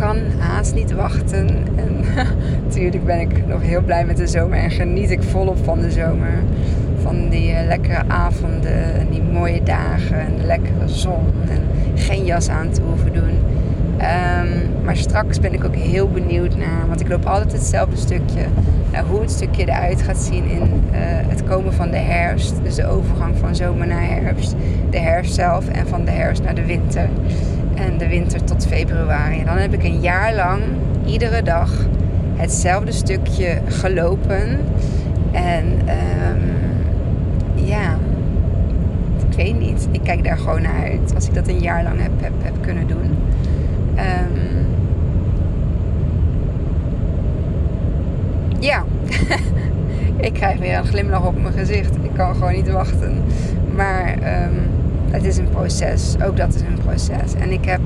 kan 0.00 0.18
haast 0.38 0.74
niet 0.74 0.92
wachten. 0.92 1.48
En 1.76 2.04
natuurlijk 2.66 3.04
ben 3.04 3.20
ik 3.20 3.46
nog 3.46 3.62
heel 3.62 3.82
blij 3.82 4.04
met 4.04 4.16
de 4.16 4.26
zomer 4.26 4.58
en 4.58 4.70
geniet 4.70 5.10
ik 5.10 5.22
volop 5.22 5.64
van 5.64 5.80
de 5.80 5.90
zomer. 5.90 6.32
Van 7.02 7.28
die 7.28 7.50
uh, 7.50 7.66
lekkere 7.66 8.02
avonden 8.08 8.94
en 8.94 9.06
die 9.10 9.22
mooie 9.22 9.62
dagen 9.62 10.20
en 10.20 10.36
de 10.36 10.42
lekkere 10.42 10.88
zon 10.88 11.26
en 11.48 11.62
geen 11.94 12.24
jas 12.24 12.48
aan 12.48 12.70
te 12.70 12.82
hoeven 12.82 13.12
doen. 13.12 13.39
Um, 14.00 14.84
maar 14.84 14.96
straks 14.96 15.40
ben 15.40 15.52
ik 15.52 15.64
ook 15.64 15.74
heel 15.74 16.08
benieuwd 16.08 16.56
naar, 16.56 16.86
want 16.88 17.00
ik 17.00 17.08
loop 17.08 17.24
altijd 17.24 17.52
hetzelfde 17.52 17.96
stukje, 17.96 18.44
hoe 19.08 19.20
het 19.20 19.30
stukje 19.30 19.62
eruit 19.62 20.02
gaat 20.02 20.18
zien 20.18 20.44
in 20.44 20.62
uh, 20.62 20.98
het 21.28 21.44
komen 21.44 21.72
van 21.72 21.90
de 21.90 21.96
herfst. 21.96 22.54
Dus 22.62 22.74
de 22.74 22.86
overgang 22.86 23.36
van 23.36 23.54
zomer 23.54 23.86
naar 23.86 24.06
herfst, 24.06 24.54
de 24.90 24.98
herfst 24.98 25.34
zelf 25.34 25.68
en 25.68 25.86
van 25.86 26.04
de 26.04 26.10
herfst 26.10 26.42
naar 26.42 26.54
de 26.54 26.64
winter 26.64 27.08
en 27.74 27.98
de 27.98 28.08
winter 28.08 28.44
tot 28.44 28.66
februari. 28.66 29.38
En 29.38 29.44
dan 29.44 29.56
heb 29.56 29.72
ik 29.72 29.84
een 29.84 30.00
jaar 30.00 30.34
lang 30.34 30.62
iedere 31.06 31.42
dag 31.42 31.72
hetzelfde 32.36 32.92
stukje 32.92 33.58
gelopen. 33.66 34.58
En 35.32 35.64
um, 35.64 36.40
ja, 37.54 37.96
ik 39.30 39.36
weet 39.36 39.58
niet. 39.58 39.88
Ik 39.90 40.00
kijk 40.02 40.24
daar 40.24 40.38
gewoon 40.38 40.62
naar 40.62 40.82
uit. 40.82 41.14
Als 41.14 41.26
ik 41.26 41.34
dat 41.34 41.48
een 41.48 41.60
jaar 41.60 41.82
lang 41.82 42.02
heb, 42.02 42.12
heb, 42.20 42.32
heb 42.42 42.54
kunnen 42.60 42.86
doen. 42.86 43.16
Um, 44.00 44.66
ja, 48.58 48.84
ik 50.26 50.32
krijg 50.32 50.58
weer 50.58 50.78
een 50.78 50.86
glimlach 50.86 51.26
op 51.26 51.42
mijn 51.42 51.54
gezicht. 51.54 51.96
Ik 52.02 52.10
kan 52.14 52.34
gewoon 52.34 52.52
niet 52.52 52.70
wachten. 52.70 53.22
Maar 53.74 54.12
um, 54.12 54.58
het 55.10 55.24
is 55.24 55.36
een 55.36 55.48
proces. 55.48 56.16
Ook 56.24 56.36
dat 56.36 56.54
is 56.54 56.60
een 56.60 56.78
proces. 56.84 57.34
En 57.34 57.52
ik 57.52 57.64
heb 57.64 57.80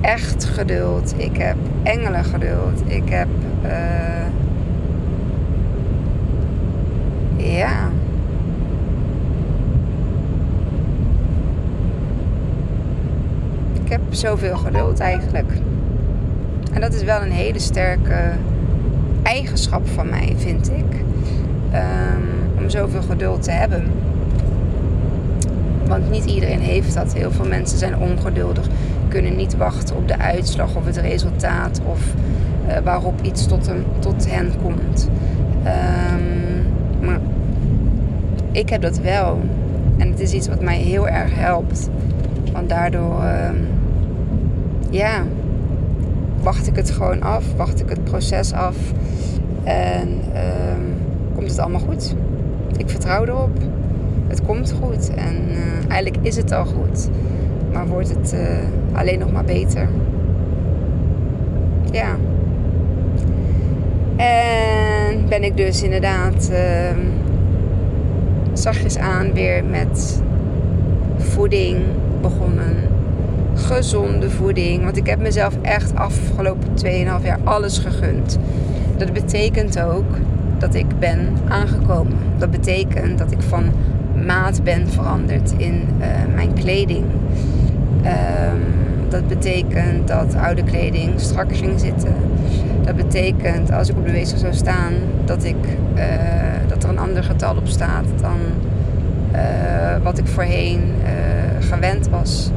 echt 0.00 0.44
geduld. 0.44 1.14
Ik 1.16 1.36
heb 1.36 1.56
engelen 1.82 2.24
geduld. 2.24 2.82
Ik 2.86 3.08
heb. 3.08 3.28
Uh, 3.64 4.26
ja. 7.36 7.90
Ik 13.84 13.90
heb 13.90 14.00
zoveel 14.10 14.56
geduld 14.56 15.00
eigenlijk. 15.00 15.52
En 16.72 16.80
dat 16.80 16.94
is 16.94 17.02
wel 17.02 17.22
een 17.22 17.30
hele 17.30 17.58
sterke 17.58 18.30
eigenschap 19.22 19.88
van 19.88 20.08
mij, 20.08 20.34
vind 20.36 20.70
ik. 20.70 21.00
Um, 21.74 22.58
om 22.58 22.70
zoveel 22.70 23.02
geduld 23.02 23.42
te 23.42 23.50
hebben. 23.50 23.84
Want 25.86 26.10
niet 26.10 26.24
iedereen 26.24 26.60
heeft 26.60 26.94
dat. 26.94 27.12
Heel 27.12 27.30
veel 27.30 27.46
mensen 27.46 27.78
zijn 27.78 27.98
ongeduldig, 27.98 28.68
kunnen 29.08 29.36
niet 29.36 29.56
wachten 29.56 29.96
op 29.96 30.08
de 30.08 30.18
uitslag 30.18 30.76
of 30.76 30.84
het 30.86 30.96
resultaat 30.96 31.80
of 31.84 32.00
uh, 32.68 32.76
waarop 32.84 33.20
iets 33.22 33.46
tot, 33.46 33.66
hem, 33.66 33.84
tot 33.98 34.30
hen 34.30 34.52
komt. 34.62 35.08
Um, 35.64 37.06
maar 37.06 37.20
ik 38.52 38.68
heb 38.68 38.82
dat 38.82 38.98
wel. 38.98 39.40
En 39.96 40.10
het 40.10 40.20
is 40.20 40.32
iets 40.32 40.48
wat 40.48 40.62
mij 40.62 40.78
heel 40.78 41.08
erg 41.08 41.34
helpt. 41.34 41.88
Want 42.54 42.68
daardoor, 42.68 43.22
um, 43.24 43.66
ja, 44.90 45.22
wacht 46.42 46.66
ik 46.66 46.76
het 46.76 46.90
gewoon 46.90 47.22
af, 47.22 47.44
wacht 47.56 47.80
ik 47.80 47.88
het 47.88 48.04
proces 48.04 48.52
af 48.52 48.76
en 49.64 50.08
um, 50.08 50.94
komt 51.34 51.48
het 51.48 51.58
allemaal 51.58 51.80
goed. 51.80 52.14
Ik 52.76 52.90
vertrouw 52.90 53.24
erop 53.24 53.58
het 54.34 54.42
komt 54.42 54.74
goed. 54.82 55.14
En 55.14 55.48
uh, 55.48 55.90
eigenlijk 55.90 56.26
is 56.26 56.36
het 56.36 56.52
al 56.52 56.64
goed. 56.64 57.08
Maar 57.72 57.86
wordt 57.86 58.08
het 58.08 58.34
uh, 58.34 58.98
alleen 58.98 59.18
nog 59.18 59.32
maar 59.32 59.44
beter. 59.44 59.88
Ja. 61.90 62.16
En 64.16 65.28
ben 65.28 65.44
ik 65.44 65.56
dus 65.56 65.82
inderdaad 65.82 66.50
uh, 66.52 66.58
zachtjes 68.52 68.98
aan 68.98 69.32
weer 69.32 69.64
met 69.64 70.22
voeding 71.16 71.78
begonnen. 72.30 72.76
Gezonde 73.54 74.30
voeding. 74.30 74.84
Want 74.84 74.96
ik 74.96 75.06
heb 75.06 75.20
mezelf 75.20 75.54
echt 75.62 75.94
afgelopen 75.94 76.68
2,5 76.84 76.90
jaar 77.24 77.38
alles 77.44 77.78
gegund. 77.78 78.38
Dat 78.96 79.12
betekent 79.12 79.80
ook 79.80 80.16
dat 80.58 80.74
ik 80.74 80.98
ben 80.98 81.28
aangekomen. 81.48 82.16
Dat 82.38 82.50
betekent 82.50 83.18
dat 83.18 83.32
ik 83.32 83.42
van 83.42 83.72
maat 84.26 84.62
ben 84.62 84.88
veranderd 84.88 85.52
in 85.56 85.88
uh, 86.00 86.06
mijn 86.34 86.52
kleding. 86.52 87.04
Um, 88.04 88.62
dat 89.08 89.28
betekent 89.28 90.08
dat 90.08 90.34
oude 90.34 90.62
kleding 90.62 91.20
strak 91.20 91.56
ging 91.56 91.80
zitten. 91.80 92.14
Dat 92.82 92.96
betekent 92.96 93.72
als 93.72 93.88
ik 93.88 93.96
op 93.96 94.06
de 94.06 94.12
weegschaal 94.12 94.38
zou 94.38 94.54
staan 94.54 94.92
dat, 95.24 95.44
ik, 95.44 95.56
uh, 95.96 96.04
dat 96.68 96.82
er 96.84 96.88
een 96.88 96.98
ander 96.98 97.24
getal 97.24 97.56
op 97.56 97.66
staat 97.66 98.04
dan 98.20 98.38
wat 100.02 100.18
ik 100.18 100.26
voorheen 100.26 100.80
gewend 101.60 102.08
was. 102.08 102.50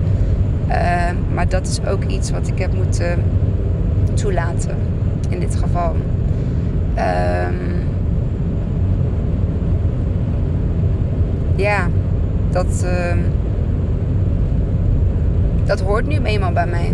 Ehm, 0.67 1.15
maar 1.34 1.48
dat 1.48 1.67
is 1.67 1.79
ook 1.88 2.03
iets 2.03 2.31
wat 2.31 2.48
ik 2.48 2.60
heb 2.60 2.74
moeten 2.74 3.24
toelaten 4.13 4.75
in 5.29 5.39
dit 5.39 5.55
geval. 5.55 5.96
Ehm, 6.93 7.53
ja, 11.55 11.88
dat, 12.51 12.84
ehm, 12.86 13.17
dat 15.65 15.79
hoort 15.79 16.07
nu 16.07 16.19
eenmaal 16.24 16.51
bij 16.51 16.67
mij. 16.67 16.93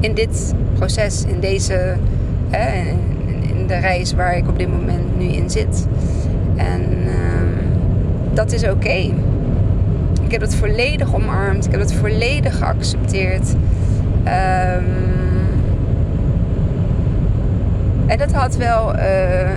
In 0.00 0.14
dit 0.14 0.54
proces, 0.74 1.24
in 1.24 1.40
deze, 1.40 1.96
in, 3.40 3.66
de 3.66 3.76
reis 3.76 4.14
waar 4.14 4.36
ik 4.36 4.48
op 4.48 4.58
dit 4.58 4.68
moment 4.70 5.18
nu 5.18 5.24
in 5.24 5.50
zit. 5.50 5.86
En 6.56 6.82
dat 8.36 8.52
is 8.52 8.68
oké. 8.68 9.12
Ik 10.22 10.32
heb 10.32 10.40
het 10.40 10.54
volledig 10.54 11.14
omarmd. 11.14 11.64
Ik 11.64 11.70
heb 11.70 11.80
het 11.80 11.92
volledig 11.92 12.58
geaccepteerd. 12.58 13.54
Um, 14.24 15.04
en 18.06 18.18
dat 18.18 18.32
had 18.32 18.56
wel, 18.56 18.94
uh, 18.94 19.02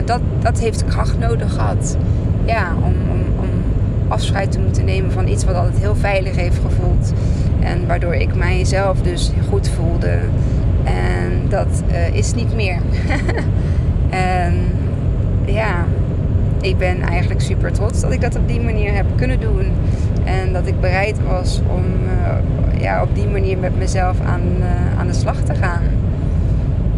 dat, 0.06 0.22
dat 0.40 0.60
heeft 0.60 0.86
kracht 0.86 1.20
nodig 1.20 1.54
gehad. 1.54 1.98
Ja, 2.46 2.74
om, 2.76 2.94
om, 3.12 3.20
om 3.40 3.50
afscheid 4.08 4.52
te 4.52 4.60
moeten 4.60 4.86
nemen 4.86 5.12
van 5.12 5.28
iets 5.28 5.46
wat 5.46 5.56
altijd 5.56 5.78
heel 5.78 5.96
veilig 5.96 6.36
heeft 6.36 6.60
gevoeld. 6.66 7.14
En 7.60 7.88
waardoor 7.88 8.16
ik 8.16 8.36
mijzelf 8.36 9.02
dus 9.02 9.32
goed 9.50 9.70
voelde. 9.70 10.20
En 10.84 11.50
dat 11.50 11.84
uh, 11.92 12.14
is 12.14 12.34
niet 12.34 12.56
meer. 12.56 12.80
en 14.10 14.54
ja, 15.46 15.86
ik 16.62 16.78
ben 16.78 17.02
eigenlijk 17.02 17.42
super 17.42 17.72
trots 17.72 18.02
dat 18.02 18.12
ik 18.12 18.22
dat 18.22 18.36
op 18.36 18.48
die 18.48 18.62
manier 18.62 18.94
heb 18.94 19.06
kunnen 19.16 19.40
doen. 19.40 19.66
En 20.24 20.54
dat 20.54 20.68
ik 20.68 20.80
bereid 20.80 21.24
was 21.28 21.62
om 21.68 21.84
uh, 21.84 22.82
ja, 22.82 23.02
op 23.02 23.16
die 23.16 23.28
manier 23.28 23.58
met 23.58 23.78
mezelf 23.78 24.22
aan, 24.22 24.42
uh, 24.60 25.00
aan 25.00 25.08
de 25.08 25.14
slag 25.14 25.42
te 25.42 25.56
gaan. 25.56 25.84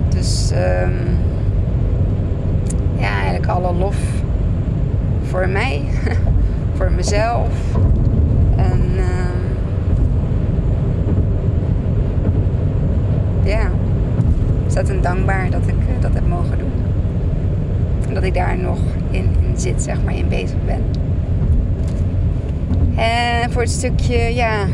Dus 0.09 0.51
um, 0.51 0.93
ja, 2.97 3.09
eigenlijk 3.09 3.47
alle 3.47 3.73
lof 3.73 3.97
voor 5.23 5.49
mij, 5.49 5.81
voor 6.77 6.91
mezelf. 6.91 7.49
En 8.55 8.81
uh, 8.95 9.03
ja, 13.43 13.69
ontzettend 14.63 15.03
dankbaar 15.03 15.49
dat 15.49 15.67
ik 15.67 15.75
uh, 15.75 16.01
dat 16.01 16.13
heb 16.13 16.27
mogen 16.27 16.57
doen. 16.57 16.71
En 18.07 18.13
dat 18.13 18.23
ik 18.23 18.33
daar 18.33 18.57
nog 18.57 18.79
zit, 19.59 19.81
zeg 19.81 20.03
maar, 20.03 20.15
in 20.15 20.27
bezig 20.27 20.57
ben. 20.65 20.81
En 22.95 23.51
voor 23.51 23.61
het 23.61 23.71
stukje, 23.71 24.35
ja, 24.35 24.65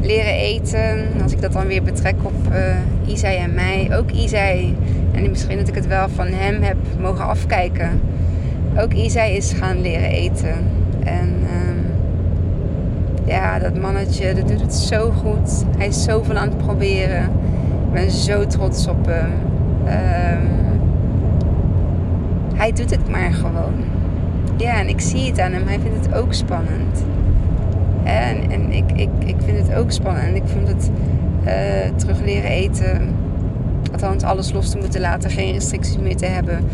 leren 0.00 0.34
eten. 0.34 1.06
Als 1.22 1.32
ik 1.32 1.40
dat 1.40 1.52
dan 1.52 1.66
weer 1.66 1.82
betrek 1.82 2.14
op 2.22 2.34
uh, 2.52 3.12
Isai 3.12 3.36
en 3.36 3.54
mij. 3.54 3.88
Ook 3.98 4.10
Isai. 4.10 4.76
En 5.12 5.30
misschien 5.30 5.58
dat 5.58 5.68
ik 5.68 5.74
het 5.74 5.86
wel 5.86 6.08
van 6.08 6.26
hem 6.26 6.62
heb 6.62 6.76
mogen 7.00 7.24
afkijken. 7.24 8.00
Ook 8.78 8.92
Isai 8.92 9.36
is 9.36 9.52
gaan 9.52 9.80
leren 9.80 10.10
eten. 10.10 10.54
En 11.04 11.28
um, 11.68 11.86
ja, 13.24 13.58
dat 13.58 13.80
mannetje, 13.80 14.34
dat 14.34 14.48
doet 14.48 14.60
het 14.60 14.74
zo 14.74 15.10
goed. 15.10 15.64
Hij 15.76 15.86
is 15.86 16.04
zoveel 16.04 16.36
aan 16.36 16.48
het 16.48 16.58
proberen. 16.58 17.22
Ik 17.86 17.92
ben 17.92 18.10
zo 18.10 18.46
trots 18.46 18.86
op 18.86 19.06
hem. 19.06 19.32
Um, 19.86 20.64
hij 22.54 22.72
doet 22.72 22.90
het 22.90 23.10
maar 23.10 23.32
gewoon. 23.32 23.74
Ja, 24.56 24.78
en 24.78 24.88
ik 24.88 25.00
zie 25.00 25.26
het 25.26 25.40
aan 25.40 25.52
hem. 25.52 25.66
Hij 25.66 25.80
vindt 25.80 26.06
het 26.06 26.14
ook 26.14 26.34
spannend. 26.34 27.04
En, 28.04 28.50
en 28.50 28.72
ik, 28.72 28.92
ik, 28.92 29.08
ik 29.18 29.36
vind 29.44 29.58
het 29.58 29.74
ook 29.74 29.90
spannend. 29.90 30.26
En 30.26 30.36
ik 30.36 30.46
vind 30.46 30.68
het 30.68 30.90
uh, 31.46 31.96
terug 31.96 32.20
leren 32.20 32.50
eten. 32.50 33.14
Althans, 33.92 34.22
alles 34.22 34.52
los 34.52 34.70
te 34.70 34.78
moeten 34.78 35.00
laten, 35.00 35.30
geen 35.30 35.52
restricties 35.52 35.98
meer 35.98 36.16
te 36.16 36.26
hebben. 36.26 36.64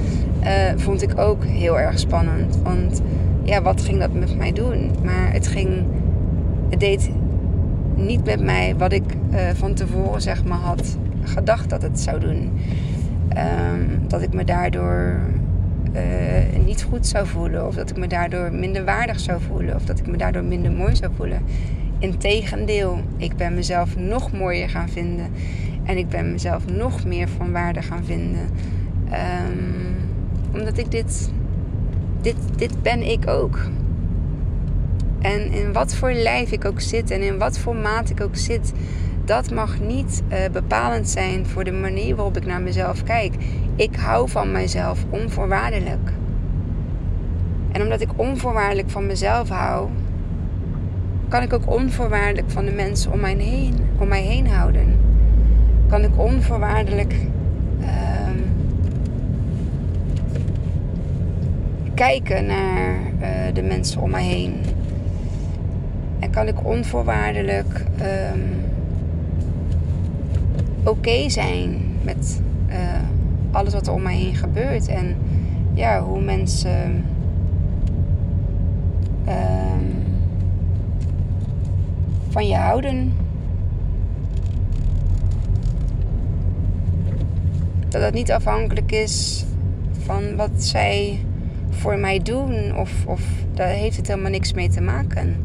Uh, 0.43 0.49
vond 0.77 1.03
ik 1.03 1.19
ook 1.19 1.45
heel 1.45 1.79
erg 1.79 1.99
spannend. 1.99 2.59
Want 2.63 3.03
ja, 3.43 3.63
wat 3.63 3.83
ging 3.83 3.99
dat 3.99 4.13
met 4.13 4.37
mij 4.37 4.53
doen? 4.53 4.91
Maar 5.05 5.33
het 5.33 5.47
ging. 5.47 5.85
Het 6.71 6.81
deed 6.81 7.11
niet 7.95 8.25
met 8.25 8.45
mij 8.45 8.75
wat 8.79 8.93
ik 8.93 9.05
uh, 9.31 9.39
van 9.55 9.75
tevoren 9.75 10.21
zeg 10.21 10.45
maar 10.45 10.59
had 10.59 10.97
gedacht 11.23 11.71
dat 11.71 11.83
het 11.83 12.01
zou 12.01 12.21
doen. 12.21 12.51
Um, 13.37 14.09
dat 14.09 14.23
ik 14.23 14.35
me 14.35 14.45
daardoor 14.45 15.21
uh, 15.95 16.65
niet 16.65 16.83
goed 16.83 17.07
zou 17.07 17.27
voelen. 17.27 17.67
Of 17.67 17.75
dat 17.75 17.91
ik 17.91 17.97
me 17.97 18.07
daardoor 18.07 18.53
minder 18.53 18.85
waardig 18.85 19.21
zou 19.21 19.41
voelen. 19.41 19.75
Of 19.75 19.85
dat 19.85 19.99
ik 19.99 20.07
me 20.07 20.17
daardoor 20.17 20.45
minder 20.45 20.73
mooi 20.73 20.97
zou 20.97 21.13
voelen. 21.17 21.43
Integendeel, 21.99 23.01
ik 23.17 23.37
ben 23.37 23.55
mezelf 23.55 23.97
nog 23.97 24.33
mooier 24.33 24.69
gaan 24.69 24.89
vinden. 24.89 25.27
En 25.85 25.97
ik 25.97 26.09
ben 26.09 26.33
mezelf 26.33 26.67
nog 26.67 27.05
meer 27.05 27.29
van 27.29 27.53
waarde 27.53 27.83
gaan 27.83 28.05
vinden. 28.05 28.49
Um, 29.13 29.91
omdat 30.53 30.79
ik 30.79 30.91
dit, 30.91 31.31
dit, 32.21 32.37
dit 32.57 32.83
ben 32.83 33.11
ik 33.11 33.29
ook. 33.29 33.59
En 35.21 35.53
in 35.53 35.73
wat 35.73 35.95
voor 35.95 36.13
lijf 36.13 36.53
ik 36.53 36.65
ook 36.65 36.81
zit 36.81 37.11
en 37.11 37.23
in 37.23 37.39
wat 37.39 37.59
voor 37.59 37.77
maat 37.77 38.11
ik 38.11 38.21
ook 38.21 38.37
zit, 38.37 38.73
dat 39.31 39.51
mag 39.51 39.81
niet 39.81 40.23
uh, 40.29 40.39
bepalend 40.53 41.09
zijn 41.09 41.47
voor 41.47 41.65
de 41.65 41.73
manier 41.73 42.17
waarop 42.17 42.37
ik 42.37 42.47
naar 42.47 42.61
mezelf 42.61 43.03
kijk. 43.03 43.35
Ik 43.77 43.97
hou 43.97 44.29
van 44.29 44.53
mezelf 44.53 45.05
onvoorwaardelijk. 45.11 46.13
En 47.73 47.83
omdat 47.83 48.01
ik 48.01 48.09
onvoorwaardelijk 48.17 48.91
van 48.91 49.07
mezelf 49.07 49.49
hou, 49.49 49.89
kan 51.29 51.43
ik 51.43 51.53
ook 51.53 51.71
onvoorwaardelijk 51.71 52.51
van 52.51 52.65
de 52.65 52.71
mensen 52.71 53.13
om 53.13 53.21
mij 53.21 53.35
heen, 53.35 53.75
om 53.99 54.09
mij 54.09 54.23
heen 54.23 54.49
houden. 54.49 55.01
Kan 55.89 56.05
ik 56.05 56.19
onvoorwaardelijk 56.19 57.15
uh, 57.81 57.89
kijken 61.95 62.47
naar 62.47 63.01
uh, 63.21 63.55
de 63.55 63.63
mensen 63.63 64.01
om 64.01 64.11
mij 64.11 64.25
heen. 64.25 64.61
En 66.19 66.31
kan 66.31 66.49
ik 66.49 66.67
onvoorwaardelijk 66.67 67.85
um, 68.01 68.70
oké 70.91 71.29
zijn 71.29 71.81
met 72.03 72.41
uh, 72.69 72.77
alles 73.51 73.73
wat 73.73 73.87
er 73.87 73.93
om 73.93 74.03
mij 74.03 74.17
heen 74.17 74.35
gebeurt. 74.35 74.89
En 74.89 75.17
ja, 75.75 76.03
hoe 76.03 76.21
mensen. 76.21 77.05
Uh, 79.29 79.61
van 82.29 82.47
je 82.47 82.55
houden. 82.57 83.13
Dat 87.89 88.03
het 88.03 88.15
niet 88.15 88.33
afhankelijk 88.33 88.93
is 88.93 89.45
van 90.05 90.37
wat 90.37 90.51
zij 90.57 91.25
voor 91.71 91.99
mij 91.99 92.19
doen. 92.23 92.77
Of, 92.77 92.93
of 93.07 93.23
daar 93.55 93.69
heeft 93.69 93.97
het 93.97 94.07
helemaal 94.07 94.31
niks 94.31 94.53
mee 94.53 94.69
te 94.69 94.81
maken. 94.81 95.37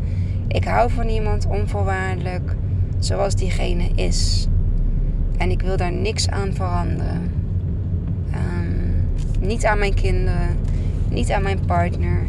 Ik 0.47 0.63
hou 0.63 0.91
van 0.91 1.07
iemand 1.07 1.47
onvoorwaardelijk 1.47 2.55
zoals 2.99 3.35
diegene 3.35 3.89
is. 3.95 4.47
En 5.37 5.51
ik 5.51 5.61
wil 5.61 5.77
daar 5.77 5.91
niks 5.91 6.29
aan 6.29 6.53
veranderen. 6.53 7.31
Um, 8.33 9.47
niet 9.47 9.65
aan 9.65 9.79
mijn 9.79 9.93
kinderen, 9.93 10.57
niet 11.09 11.31
aan 11.31 11.43
mijn 11.43 11.65
partner, 11.65 12.25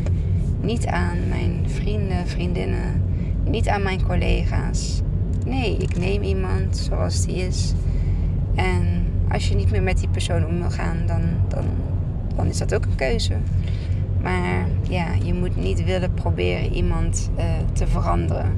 niet 0.60 0.86
aan 0.86 1.28
mijn 1.28 1.60
vrienden, 1.66 2.26
vriendinnen, 2.26 3.02
niet 3.44 3.68
aan 3.68 3.82
mijn 3.82 4.02
collega's. 4.02 5.02
Nee, 5.46 5.76
ik 5.76 5.98
neem 5.98 6.22
iemand 6.22 6.76
zoals 6.76 7.26
die 7.26 7.36
is. 7.36 7.72
En 8.54 9.04
als 9.30 9.48
je 9.48 9.54
niet 9.54 9.70
meer 9.70 9.82
met 9.82 9.98
die 9.98 10.08
persoon 10.08 10.46
om 10.46 10.60
wil 10.60 10.70
gaan, 10.70 10.96
dan, 11.06 11.20
dan, 11.48 11.64
dan 12.36 12.46
is 12.46 12.58
dat 12.58 12.74
ook 12.74 12.84
een 12.84 12.94
keuze. 12.94 13.34
Maar 14.22 14.66
ja, 14.88 15.06
je 15.24 15.34
moet 15.34 15.56
niet 15.56 15.84
willen 15.84 16.14
proberen 16.14 16.72
iemand 16.72 17.30
uh, 17.38 17.44
te 17.72 17.86
veranderen. 17.86 18.52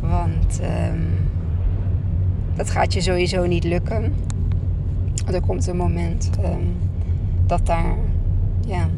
Want 0.00 0.60
um, 0.62 1.04
dat 2.54 2.70
gaat 2.70 2.92
je 2.92 3.00
sowieso 3.00 3.46
niet 3.46 3.64
lukken. 3.64 4.14
Er 5.32 5.40
komt 5.40 5.66
een 5.66 5.76
moment 5.76 6.30
um, 6.44 6.76
dat 7.46 7.66
daar 7.66 7.94
ja, 8.66 8.88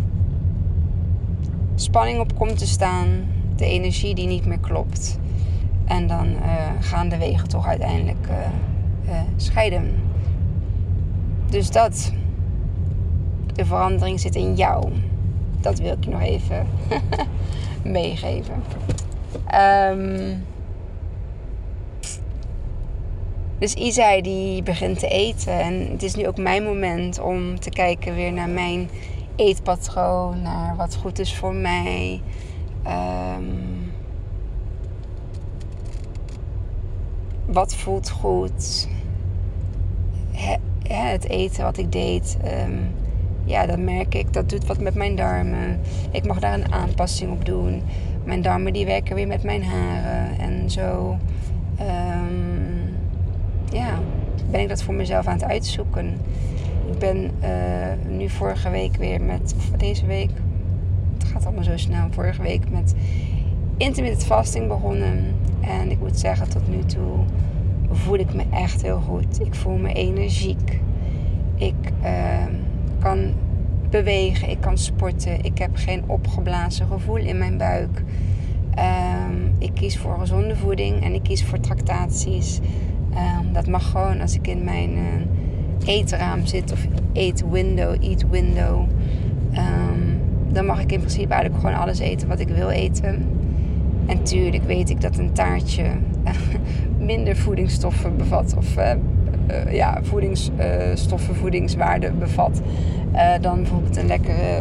spanning 1.75 2.21
op 2.21 2.35
komt 2.39 2.59
te 2.59 2.67
staan. 2.67 3.09
De 3.57 3.65
energie 3.65 4.15
die 4.15 4.27
niet 4.27 4.47
meer 4.47 4.59
klopt. 4.59 5.19
En 5.85 6.07
dan 6.07 6.27
uh, 6.27 6.71
gaan 6.81 7.09
de 7.09 7.19
wegen 7.19 7.49
toch 7.49 7.67
uiteindelijk 7.67 8.29
uh, 8.31 8.37
uh, 9.09 9.21
scheiden. 9.37 9.91
Dus 11.51 11.71
dat. 11.71 12.13
De 13.55 13.65
verandering 13.65 14.21
zit 14.21 14.35
in 14.35 14.55
jou. 14.55 14.93
Dat 15.61 15.79
wil 15.79 15.93
ik 15.93 16.05
je 16.05 16.11
nog 16.11 16.21
even 16.21 16.67
meegeven. 17.83 18.55
Um, 19.91 20.45
Dus 23.65 23.75
Isai 23.75 24.23
die 24.23 24.63
begint 24.63 24.99
te 24.99 25.09
eten. 25.09 25.61
En 25.61 25.89
het 25.91 26.03
is 26.03 26.15
nu 26.15 26.27
ook 26.27 26.37
mijn 26.37 26.63
moment 26.63 27.21
om 27.21 27.61
te 27.61 27.71
kijken 27.71 28.15
weer 28.15 28.33
naar 28.33 28.49
mijn 28.49 28.89
eetpatroon. 29.37 30.43
Naar 30.43 30.77
wat 30.77 30.95
goed 30.95 31.19
is 31.19 31.37
voor 31.37 31.55
mij. 31.55 32.21
Um, 32.87 33.93
wat 37.47 37.75
voelt 37.75 38.11
goed? 38.11 38.89
het 40.89 41.29
eten 41.29 41.65
wat 41.65 41.79
ik 41.79 41.93
deed, 41.93 42.37
ehm, 42.43 42.79
ja, 43.45 43.67
dan 43.67 43.85
merk 43.85 44.15
ik 44.15 44.33
dat 44.33 44.49
doet 44.49 44.67
wat 44.67 44.81
met 44.81 44.95
mijn 44.95 45.17
darmen. 45.17 45.81
Ik 46.11 46.27
mag 46.27 46.39
daar 46.39 46.55
een 46.55 46.73
aanpassing 46.73 47.33
op 47.33 47.45
doen. 47.45 47.83
Mijn 48.25 48.43
darmen 48.43 48.73
die 48.73 48.87
werken 48.87 49.15
weer 49.15 49.27
met 49.27 49.43
mijn 49.43 49.65
haren 49.65 50.39
en 50.39 50.71
zo. 50.71 51.19
Um, 51.81 52.24
ja, 53.75 53.99
ben 54.51 54.61
ik 54.61 54.69
dat 54.69 54.83
voor 54.83 54.95
mezelf 54.95 55.27
aan 55.27 55.35
het 55.35 55.45
uitzoeken. 55.45 56.21
Ik 56.91 56.99
ben 56.99 57.31
uh, 57.43 58.17
nu 58.17 58.29
vorige 58.29 58.71
week 58.71 58.97
weer 58.97 59.23
met, 59.23 59.55
of 59.57 59.71
deze 59.71 60.07
week, 60.07 60.31
het 61.19 61.25
gaat 61.25 61.45
allemaal 61.45 61.65
zo 61.65 61.77
snel, 61.77 62.07
vorige 62.11 62.43
week 62.43 62.71
met 62.71 62.95
intermittent 63.77 64.25
fasting 64.25 64.69
begonnen. 64.69 65.35
En 65.61 65.91
ik 65.91 65.99
moet 65.99 66.19
zeggen, 66.19 66.49
tot 66.49 66.69
nu 66.69 66.85
toe 66.85 67.19
voel 67.91 68.19
ik 68.19 68.35
me 68.35 68.45
echt 68.51 68.83
heel 68.83 69.01
goed. 69.01 69.41
Ik 69.41 69.55
voel 69.55 69.77
me 69.77 69.93
energiek. 69.93 70.81
Ik 71.55 71.75
uh, 72.03 72.11
kan 72.99 73.33
bewegen, 73.91 74.51
ik 74.51 74.61
kan 74.61 74.79
sporten. 74.79 75.45
Ik 75.45 75.59
heb 75.59 75.71
geen 75.75 76.03
opgeblazen 76.07 76.87
gevoel 76.87 77.17
in 77.17 77.39
mijn 77.39 77.59
buik. 77.59 78.03
Um, 78.79 79.55
ik 79.59 79.71
kies 79.75 79.99
voor 79.99 80.19
gezonde 80.19 80.57
voeding 80.57 81.03
en 81.03 81.15
ik 81.15 81.23
kies 81.23 81.45
voor 81.45 81.61
tractaties. 81.61 82.61
Um, 83.17 83.53
dat 83.53 83.67
mag 83.67 83.91
gewoon 83.91 84.21
als 84.21 84.35
ik 84.35 84.47
in 84.47 84.65
mijn 84.65 84.91
uh, 84.91 85.03
eetraam 85.85 86.47
zit 86.47 86.73
of 86.73 86.87
eat 87.13 87.45
window, 87.51 88.05
eat 88.05 88.25
window. 88.31 88.87
Um, 89.53 90.21
dan 90.53 90.67
mag 90.67 90.81
ik 90.81 90.93
in 90.93 90.99
principe 90.99 91.33
eigenlijk 91.33 91.63
gewoon 91.63 91.81
alles 91.81 91.99
eten 91.99 92.29
wat 92.29 92.41
ik 92.41 92.49
wil 92.49 92.71
eten. 92.71 93.27
En 94.07 94.23
tuurlijk 94.23 94.65
weet 94.65 94.91
ik 94.91 95.01
dat 95.01 95.19
een 95.19 95.33
taartje 95.33 95.85
minder 96.99 97.37
voedingsstoffen 97.37 98.17
bevat. 98.17 98.55
Of 98.57 98.77
uh, 98.77 99.73
ja, 99.73 99.99
voedingsstoffen, 100.03 101.35
voedingswaarde 101.35 102.13
bevat. 102.13 102.61
Dan 103.41 103.57
bijvoorbeeld 103.57 103.97
een 103.97 104.07
lekkere 104.07 104.61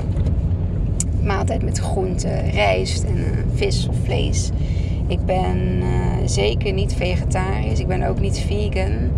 maaltijd 1.23 1.63
met 1.63 1.77
groenten, 1.77 2.49
rijst 2.49 3.03
en 3.03 3.25
vis 3.53 3.87
of 3.87 3.95
vlees. 4.03 4.51
Ik 5.07 5.25
ben 5.25 5.83
zeker 6.25 6.73
niet 6.73 6.93
vegetarisch. 6.93 7.79
Ik 7.79 7.87
ben 7.87 8.03
ook 8.03 8.19
niet 8.19 8.39
vegan. 8.39 9.11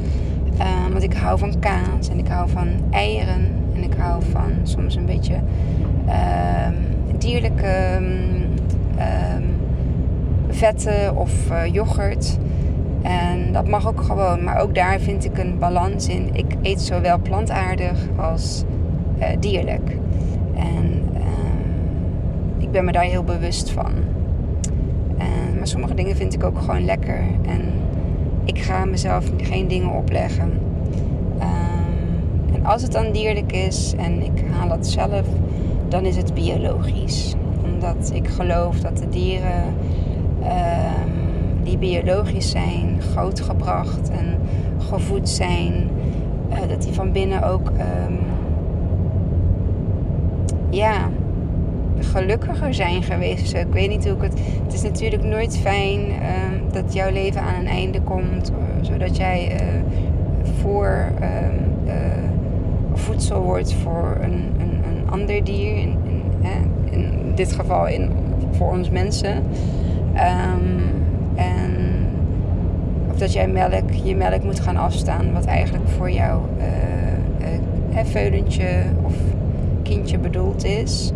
want 0.92 1.04
ik 1.04 1.14
hou 1.14 1.40
van 1.40 1.60
kaas 1.60 2.10
en 2.10 2.20
ik 2.20 2.28
hou 2.28 2.50
van 2.50 2.68
eieren. 2.92 3.48
En 3.76 3.84
ik 3.84 3.94
hou 3.98 4.24
van 4.32 4.52
soms 4.64 4.96
een 4.96 5.06
beetje 5.06 5.36
ehm, 6.08 6.74
dierlijke 7.18 7.98
um, 7.98 9.58
vetten 10.50 11.16
of 11.16 11.52
uh, 11.52 11.66
yoghurt. 11.74 12.38
En 13.02 13.52
dat 13.52 13.68
mag 13.68 13.88
ook 13.88 14.02
gewoon. 14.02 14.44
Maar 14.44 14.60
ook 14.60 14.76
daar 14.76 15.00
vind 15.00 15.26
ik 15.26 15.38
een 15.38 15.58
balans 15.60 16.08
in. 16.08 16.30
Ik 16.34 16.56
eet 16.62 16.82
zowel 16.82 17.20
plantaardig 17.20 18.08
als 18.16 18.64
dierlijk. 19.40 19.98
En 20.56 21.10
uh, 21.14 22.64
ik 22.64 22.72
ben 22.72 22.86
me 22.86 22.92
daar 22.92 23.04
heel 23.04 23.24
bewust 23.24 23.72
van. 23.72 23.92
Sommige 25.68 25.94
dingen 25.94 26.16
vind 26.16 26.34
ik 26.34 26.44
ook 26.44 26.60
gewoon 26.60 26.86
lekker. 26.86 27.24
En 27.46 27.62
ik 28.44 28.60
ga 28.60 28.86
mezelf 28.86 29.32
geen 29.38 29.68
dingen 29.68 29.92
opleggen. 29.92 30.52
Um, 31.40 32.56
en 32.56 32.66
als 32.66 32.82
het 32.82 32.92
dan 32.92 33.12
dierlijk 33.12 33.52
is 33.52 33.94
en 33.98 34.22
ik 34.22 34.44
haal 34.52 34.68
dat 34.68 34.88
zelf, 34.88 35.28
dan 35.88 36.06
is 36.06 36.16
het 36.16 36.34
biologisch. 36.34 37.34
Omdat 37.64 38.12
ik 38.14 38.28
geloof 38.28 38.80
dat 38.80 38.98
de 38.98 39.10
dieren 39.10 39.74
Ehm, 40.46 41.10
die 41.64 41.78
biologisch 41.78 42.50
zijn, 42.50 43.02
grootgebracht 43.02 44.10
en 44.10 44.40
gevoed 44.78 45.30
zijn, 45.30 45.90
uh, 46.52 46.70
dat 46.70 46.82
die 46.82 46.94
van 46.94 47.12
binnen 47.12 47.44
ook 47.44 47.70
um, 47.70 48.20
ja, 50.70 51.10
gelukkiger 52.00 52.74
zijn 52.74 53.04
geweest. 53.04 53.54
ik 53.54 53.68
weet 53.72 53.90
niet 53.90 54.04
hoe 54.04 54.16
ik 54.16 54.22
het. 54.22 54.40
Het 54.64 54.74
is 54.74 54.82
natuurlijk 54.82 55.24
nooit 55.24 55.58
fijn 55.58 56.00
um, 56.00 56.72
dat 56.72 56.94
jouw 56.94 57.12
leven 57.12 57.42
aan 57.42 57.60
een 57.60 57.68
einde 57.68 58.02
komt, 58.02 58.52
uh, 58.52 58.58
zodat 58.82 59.18
jij 59.18 59.52
uh, 59.52 59.68
voor 60.62 61.12
voedsel 62.94 63.42
wordt 63.42 63.74
voor 63.74 64.18
een, 64.22 64.44
een, 64.58 64.82
een 64.90 65.10
ander 65.10 65.44
dier. 65.44 65.78
In, 65.78 65.98
in, 66.42 66.92
in 66.92 67.32
dit 67.36 67.54
geval 67.54 67.88
in, 67.88 68.10
voor 68.52 68.72
ons 68.72 68.90
mensen. 68.90 69.36
Um, 70.14 70.84
en 71.36 71.72
of 73.12 73.18
dat 73.18 73.34
jij 73.34 73.48
melk, 73.48 73.92
je 74.04 74.16
melk 74.16 74.44
moet 74.44 74.60
gaan 74.60 74.78
afstaan, 74.78 75.34
wat 75.34 75.46
eigenlijk 75.46 75.88
voor 75.88 76.12
jouw 76.12 76.42
uh, 76.58 78.00
veulentje 78.04 78.84
of 79.02 79.14
kindje 79.84 80.18
bedoeld 80.18 80.66
is. 80.66 81.12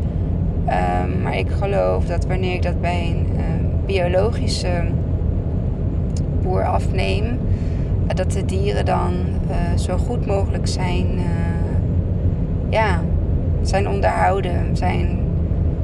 Um, 0.70 1.22
maar 1.22 1.38
ik 1.38 1.50
geloof 1.50 2.06
dat 2.06 2.26
wanneer 2.26 2.54
ik 2.54 2.62
dat 2.62 2.82
bij 2.82 3.10
een 3.10 3.28
uh, 3.36 3.42
biologische 3.86 4.82
boer 6.42 6.66
afneem, 6.66 7.40
dat 8.16 8.32
de 8.32 8.46
dieren 8.46 8.86
dan 8.86 9.14
zo 9.76 9.98
goed 9.98 10.26
mogelijk 10.26 10.68
zijn, 10.68 11.08
ja, 12.70 13.02
zijn 13.62 13.90
onderhouden, 13.90 14.78
zijn 14.78 15.20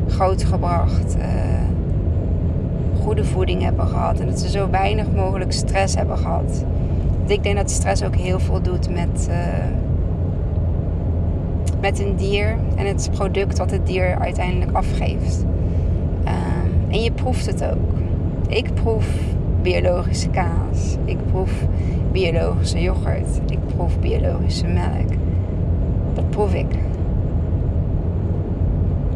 grootgebracht 0.08 1.18
goede 3.06 3.24
voeding 3.24 3.62
hebben 3.62 3.88
gehad. 3.88 4.20
En 4.20 4.26
dat 4.26 4.40
ze 4.40 4.50
zo 4.50 4.70
weinig 4.70 5.06
mogelijk 5.16 5.52
stress 5.52 5.96
hebben 5.96 6.18
gehad. 6.18 6.66
ik 7.26 7.44
denk 7.44 7.56
dat 7.56 7.72
stress 7.72 8.04
ook 8.04 8.16
heel 8.16 8.40
veel 8.40 8.62
doet 8.62 8.90
met, 8.90 9.30
met 11.86 12.00
een 12.00 12.16
dier 12.16 12.58
en 12.76 12.86
het 12.86 13.10
product 13.12 13.58
wat 13.58 13.72
het 13.72 13.88
dier 13.88 14.20
uiteindelijk 14.20 14.72
afgeeft. 14.72 15.46
Um, 16.28 16.92
en 16.92 17.02
je 17.02 17.12
proeft 17.12 17.46
het 17.46 17.64
ook. 17.64 17.98
Ik 18.48 18.74
proef 18.74 19.08
biologische 19.62 20.30
kaas. 20.30 20.96
Ik 21.04 21.18
proef 21.32 21.52
biologische 22.12 22.82
yoghurt. 22.82 23.40
Ik 23.48 23.60
proef 23.76 24.00
biologische 24.00 24.68
melk. 24.68 25.10
Dat 26.14 26.30
proef 26.30 26.54
ik. 26.54 26.76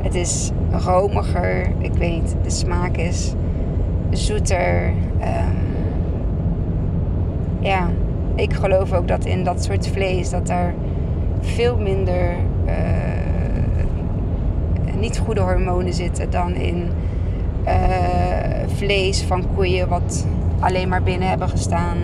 Het 0.02 0.16
is 0.16 0.52
romiger. 0.72 1.72
Ik 1.80 1.94
weet, 1.94 2.36
de 2.44 2.50
smaak 2.50 2.98
is 2.98 3.34
zoeter. 4.10 4.88
Um, 4.88 5.58
ja, 7.60 7.90
ik 8.36 8.54
geloof 8.54 8.94
ook 8.94 9.08
dat 9.08 9.26
in 9.26 9.44
dat 9.44 9.64
soort 9.64 9.88
vlees 9.88 10.30
dat 10.30 10.50
er 10.50 10.74
veel 11.42 11.78
minder 11.78 12.36
niet 15.00 15.18
goede 15.18 15.42
hormonen 15.42 15.94
zitten 15.94 16.30
dan 16.30 16.56
in 16.56 16.88
uh, 17.66 18.68
vlees 18.68 19.22
van 19.22 19.44
koeien 19.56 19.88
wat 19.88 20.28
alleen 20.60 20.90
maar 20.90 21.04
binnen 21.04 21.30
hebben 21.30 21.50
gestaan. 21.50 21.98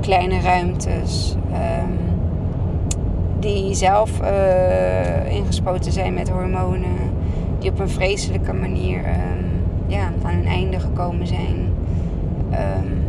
Kleine 0.00 0.40
ruimtes. 0.40 1.36
Um, 1.52 1.98
die 3.38 3.74
zelf 3.74 4.20
uh, 4.20 5.32
ingespoten 5.32 5.92
zijn 5.92 6.14
met 6.14 6.28
hormonen. 6.28 6.96
Die 7.58 7.70
op 7.70 7.78
een 7.78 7.88
vreselijke 7.88 8.52
manier 8.52 8.98
um, 8.98 9.46
ja, 9.86 10.10
aan 10.22 10.34
hun 10.34 10.46
einde 10.46 10.80
gekomen 10.80 11.26
zijn. 11.26 11.56
Um, 12.50 13.04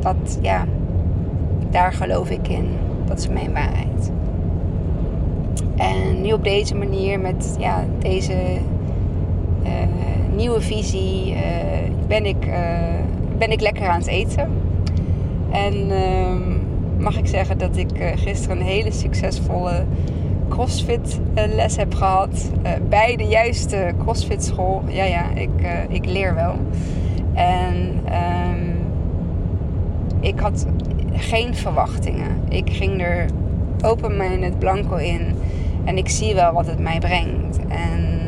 dat, 0.00 0.38
ja, 0.42 0.64
daar 1.70 1.92
geloof 1.92 2.30
ik 2.30 2.48
in. 2.48 2.68
Dat 3.04 3.18
is 3.18 3.28
mijn 3.28 3.52
waarheid. 3.52 4.10
En 5.78 6.20
nu 6.20 6.32
op 6.32 6.44
deze 6.44 6.74
manier, 6.74 7.20
met 7.20 7.56
ja, 7.58 7.84
deze 7.98 8.34
uh, 9.64 9.70
nieuwe 10.36 10.60
visie, 10.60 11.32
uh, 11.32 11.40
ben, 12.06 12.26
ik, 12.26 12.46
uh, 12.46 12.54
ben 13.38 13.50
ik 13.50 13.60
lekker 13.60 13.86
aan 13.86 13.98
het 13.98 14.08
eten. 14.08 14.50
En 15.50 15.90
ehm, 15.90 16.40
mag 16.98 17.18
ik 17.18 17.26
zeggen 17.26 17.58
dat 17.58 17.76
ik 17.76 18.12
gisteren 18.14 18.56
een 18.56 18.66
hele 18.66 18.92
succesvolle 18.92 19.84
crossfit 20.48 21.20
eh, 21.34 21.44
les 21.54 21.76
heb 21.76 21.94
gehad. 21.94 22.50
Bij 22.88 23.16
de 23.16 23.24
juiste 23.24 23.92
crossfit 23.98 24.44
school. 24.44 24.82
Ja, 24.86 25.04
ja, 25.04 25.30
ik, 25.34 25.50
ik 25.88 26.06
leer 26.06 26.34
wel. 26.34 26.54
En 27.34 28.02
um, 28.50 28.78
ik 30.20 30.38
had 30.38 30.66
geen 31.12 31.54
verwachtingen. 31.54 32.42
Ik 32.48 32.70
ging 32.72 33.02
er 33.02 33.26
open 33.84 34.42
het 34.42 34.58
blanco 34.58 34.96
in. 34.96 35.20
En 35.84 35.98
ik 35.98 36.08
zie 36.08 36.34
wel 36.34 36.52
wat 36.52 36.66
het 36.66 36.78
mij 36.78 36.98
brengt. 36.98 37.58
En 37.68 38.18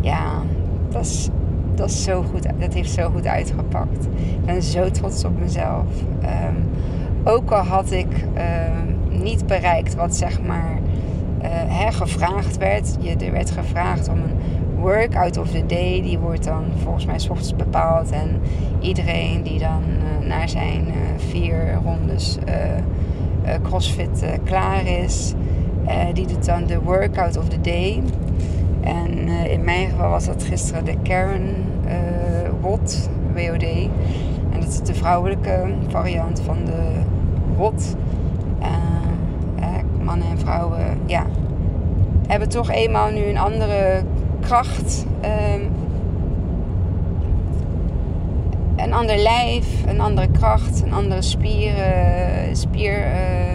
ja, 0.00 0.42
dat 0.88 1.02
is, 1.02 1.28
dat 1.74 1.88
is 1.88 2.02
zo 2.02 2.22
goed. 2.22 2.46
Dat 2.58 2.74
heeft 2.74 2.90
zo 2.90 3.10
goed 3.10 3.26
uitgepakt. 3.26 4.04
Ik 4.16 4.44
ben 4.44 4.62
zo 4.62 4.90
trots 4.90 5.24
op 5.24 5.40
mezelf. 5.40 5.86
Um, 6.22 6.68
ook 7.24 7.50
al 7.50 7.62
had 7.62 7.90
ik 7.90 8.24
um, 8.36 9.20
niet 9.22 9.46
bereikt 9.46 9.94
wat 9.94 10.16
zeg 10.16 10.42
maar 10.42 10.78
uh, 11.42 11.48
hè, 11.50 11.92
gevraagd 11.92 12.56
werd. 12.58 12.96
Je, 13.00 13.16
er 13.16 13.32
werd 13.32 13.50
gevraagd 13.50 14.08
om 14.08 14.16
een 14.16 14.38
workout 14.80 15.36
of 15.36 15.50
the 15.50 15.66
day, 15.66 16.02
die 16.02 16.18
wordt 16.18 16.44
dan 16.44 16.64
volgens 16.82 17.06
mij 17.06 17.14
ochtends 17.14 17.56
bepaald. 17.56 18.10
En 18.10 18.40
iedereen 18.80 19.42
die 19.42 19.58
dan 19.58 19.82
uh, 19.86 20.28
naar 20.28 20.48
zijn 20.48 20.86
uh, 20.86 20.94
vier 21.16 21.78
rondes 21.84 22.38
crossfit 23.62 24.24
klaar 24.44 24.86
is, 24.86 25.34
die 26.12 26.26
doet 26.26 26.44
dan 26.44 26.66
de 26.66 26.80
workout 26.80 27.36
of 27.36 27.48
the 27.48 27.60
day. 27.60 28.02
En 28.80 29.28
in 29.28 29.64
mijn 29.64 29.90
geval 29.90 30.10
was 30.10 30.26
dat 30.26 30.42
gisteren 30.42 30.84
de 30.84 30.96
Karen 31.02 31.64
WOD, 32.60 33.08
WOD. 33.34 33.62
En 34.52 34.60
dat 34.60 34.68
is 34.68 34.80
de 34.80 34.94
vrouwelijke 34.94 35.74
variant 35.88 36.40
van 36.40 36.64
de 36.64 36.92
WOD. 37.56 37.96
mannen 40.02 40.28
en 40.28 40.38
vrouwen, 40.38 40.98
ja, 41.06 41.26
hebben 42.26 42.48
toch 42.48 42.70
eenmaal 42.70 43.10
nu 43.10 43.24
een 43.24 43.38
andere 43.38 44.02
kracht. 44.40 45.06
Um, 45.54 45.70
een 48.76 48.92
ander 48.92 49.16
lijf, 49.16 49.66
een 49.86 50.00
andere 50.00 50.28
kracht, 50.30 50.82
een 50.82 50.92
andere 50.92 51.22
spieren, 51.22 52.56
spier 52.56 52.98
uh, 52.98 53.52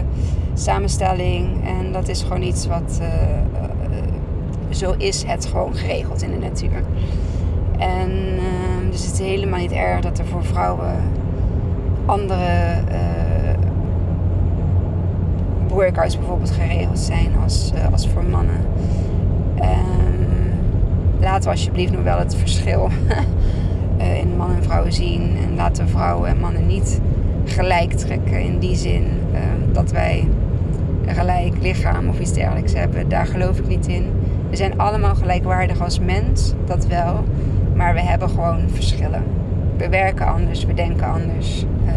samenstelling. 0.64 1.68
En 1.68 1.92
dat 1.92 2.08
is 2.08 2.22
gewoon 2.22 2.42
iets 2.42 2.68
wat 2.68 3.00
uh, 3.02 3.08
zo 4.70 4.94
is 4.98 5.24
het 5.24 5.46
gewoon 5.46 5.76
geregeld 5.76 6.22
in 6.22 6.32
de 6.32 6.38
natuur. 6.38 6.84
En 7.78 8.12
ehm, 8.38 8.90
dus 8.92 9.06
het 9.06 9.14
is 9.14 9.20
helemaal 9.20 9.60
niet 9.60 9.72
erg 9.72 10.00
dat 10.00 10.20
er 10.20 10.26
voor 10.26 10.44
vrouwen 10.44 10.96
andere 12.06 12.82
workouts 15.74 16.18
bijvoorbeeld 16.18 16.52
geregeld 16.52 17.00
zijn 17.00 17.32
als, 17.44 17.72
als 17.92 18.08
voor 18.08 18.24
mannen. 18.24 18.66
Um, 19.56 20.28
laten 21.20 21.44
we 21.44 21.50
alsjeblieft 21.50 21.92
nog 21.92 22.04
wel 22.04 22.20
het 22.20 22.36
verschil 22.36 22.90
uh, 23.98 24.20
in 24.22 24.36
man 24.38 24.56
en 24.56 24.64
vrouwen 24.64 24.94
zien. 24.94 25.38
En 25.48 25.56
laten 25.56 25.90
vrouwen 25.90 26.30
en 26.30 26.40
mannen 26.40 26.68
niet 26.68 27.02
gelijk 27.46 27.92
trekken 27.92 28.42
in 28.42 28.60
die 28.60 28.76
zin 28.76 29.04
uh, 29.34 29.40
dat 29.72 29.92
wij 29.92 30.28
gelijk 31.08 31.54
lichaam 31.62 32.10
of 32.10 32.20
iets 32.20 32.34
dergelijks 32.34 32.74
hebben. 32.74 33.10
Daar 33.10 33.26
geloof 33.26 33.60
ik 33.60 33.68
niet 33.68 33.88
in. 33.88 34.06
We 34.50 34.56
zijn 34.56 34.78
allemaal 34.78 35.16
gelijkwaardig 35.16 35.82
als 35.82 36.00
mens, 36.00 36.54
dat 36.66 36.88
wel. 36.88 37.24
Maar 37.76 37.94
we 37.94 38.02
hebben 38.02 38.30
gewoon 38.30 38.70
verschillen. 38.70 39.24
We 39.78 39.90
werken 39.90 40.28
anders, 40.28 40.66
we 40.66 40.74
denken 40.74 41.08
anders. 41.08 41.66
Uh, 41.86 41.92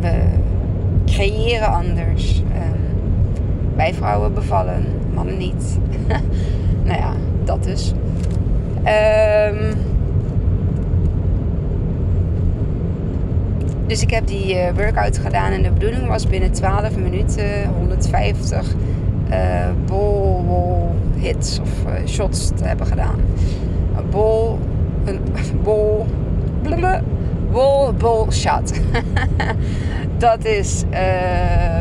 we 0.00 0.22
creëren 1.06 1.68
anders. 1.68 2.42
Ehm, 2.52 2.80
wij 3.76 3.94
vrouwen 3.94 4.34
bevallen, 4.34 4.84
mannen 5.14 5.36
niet. 5.36 5.78
nou 6.84 6.98
ja, 6.98 7.12
dat 7.44 7.64
dus. 7.64 7.92
Um, 8.76 9.74
dus 13.88 14.02
ik 14.02 14.10
heb 14.10 14.26
die 14.26 14.54
uh, 14.54 14.70
workout 14.74 15.18
gedaan 15.18 15.52
en 15.52 15.62
de 15.62 15.70
bedoeling 15.70 16.06
was 16.06 16.26
binnen 16.26 16.52
12 16.52 16.96
minuten 16.96 17.68
150 17.68 18.74
uh, 19.30 19.36
bol, 19.86 20.94
hits 21.16 21.58
of 21.60 21.68
uh, 21.86 22.06
shots 22.06 22.50
te 22.56 22.64
hebben 22.64 22.86
gedaan. 22.86 23.20
Een 23.96 24.10
bol, 24.10 24.58
een 25.04 25.20
bol, 25.64 26.06
blablabla, 26.62 27.02
bol, 27.50 27.92
bol 27.92 28.32
shot. 28.32 28.72
dat 30.18 30.44
is. 30.44 30.84
Uh, 30.90 31.78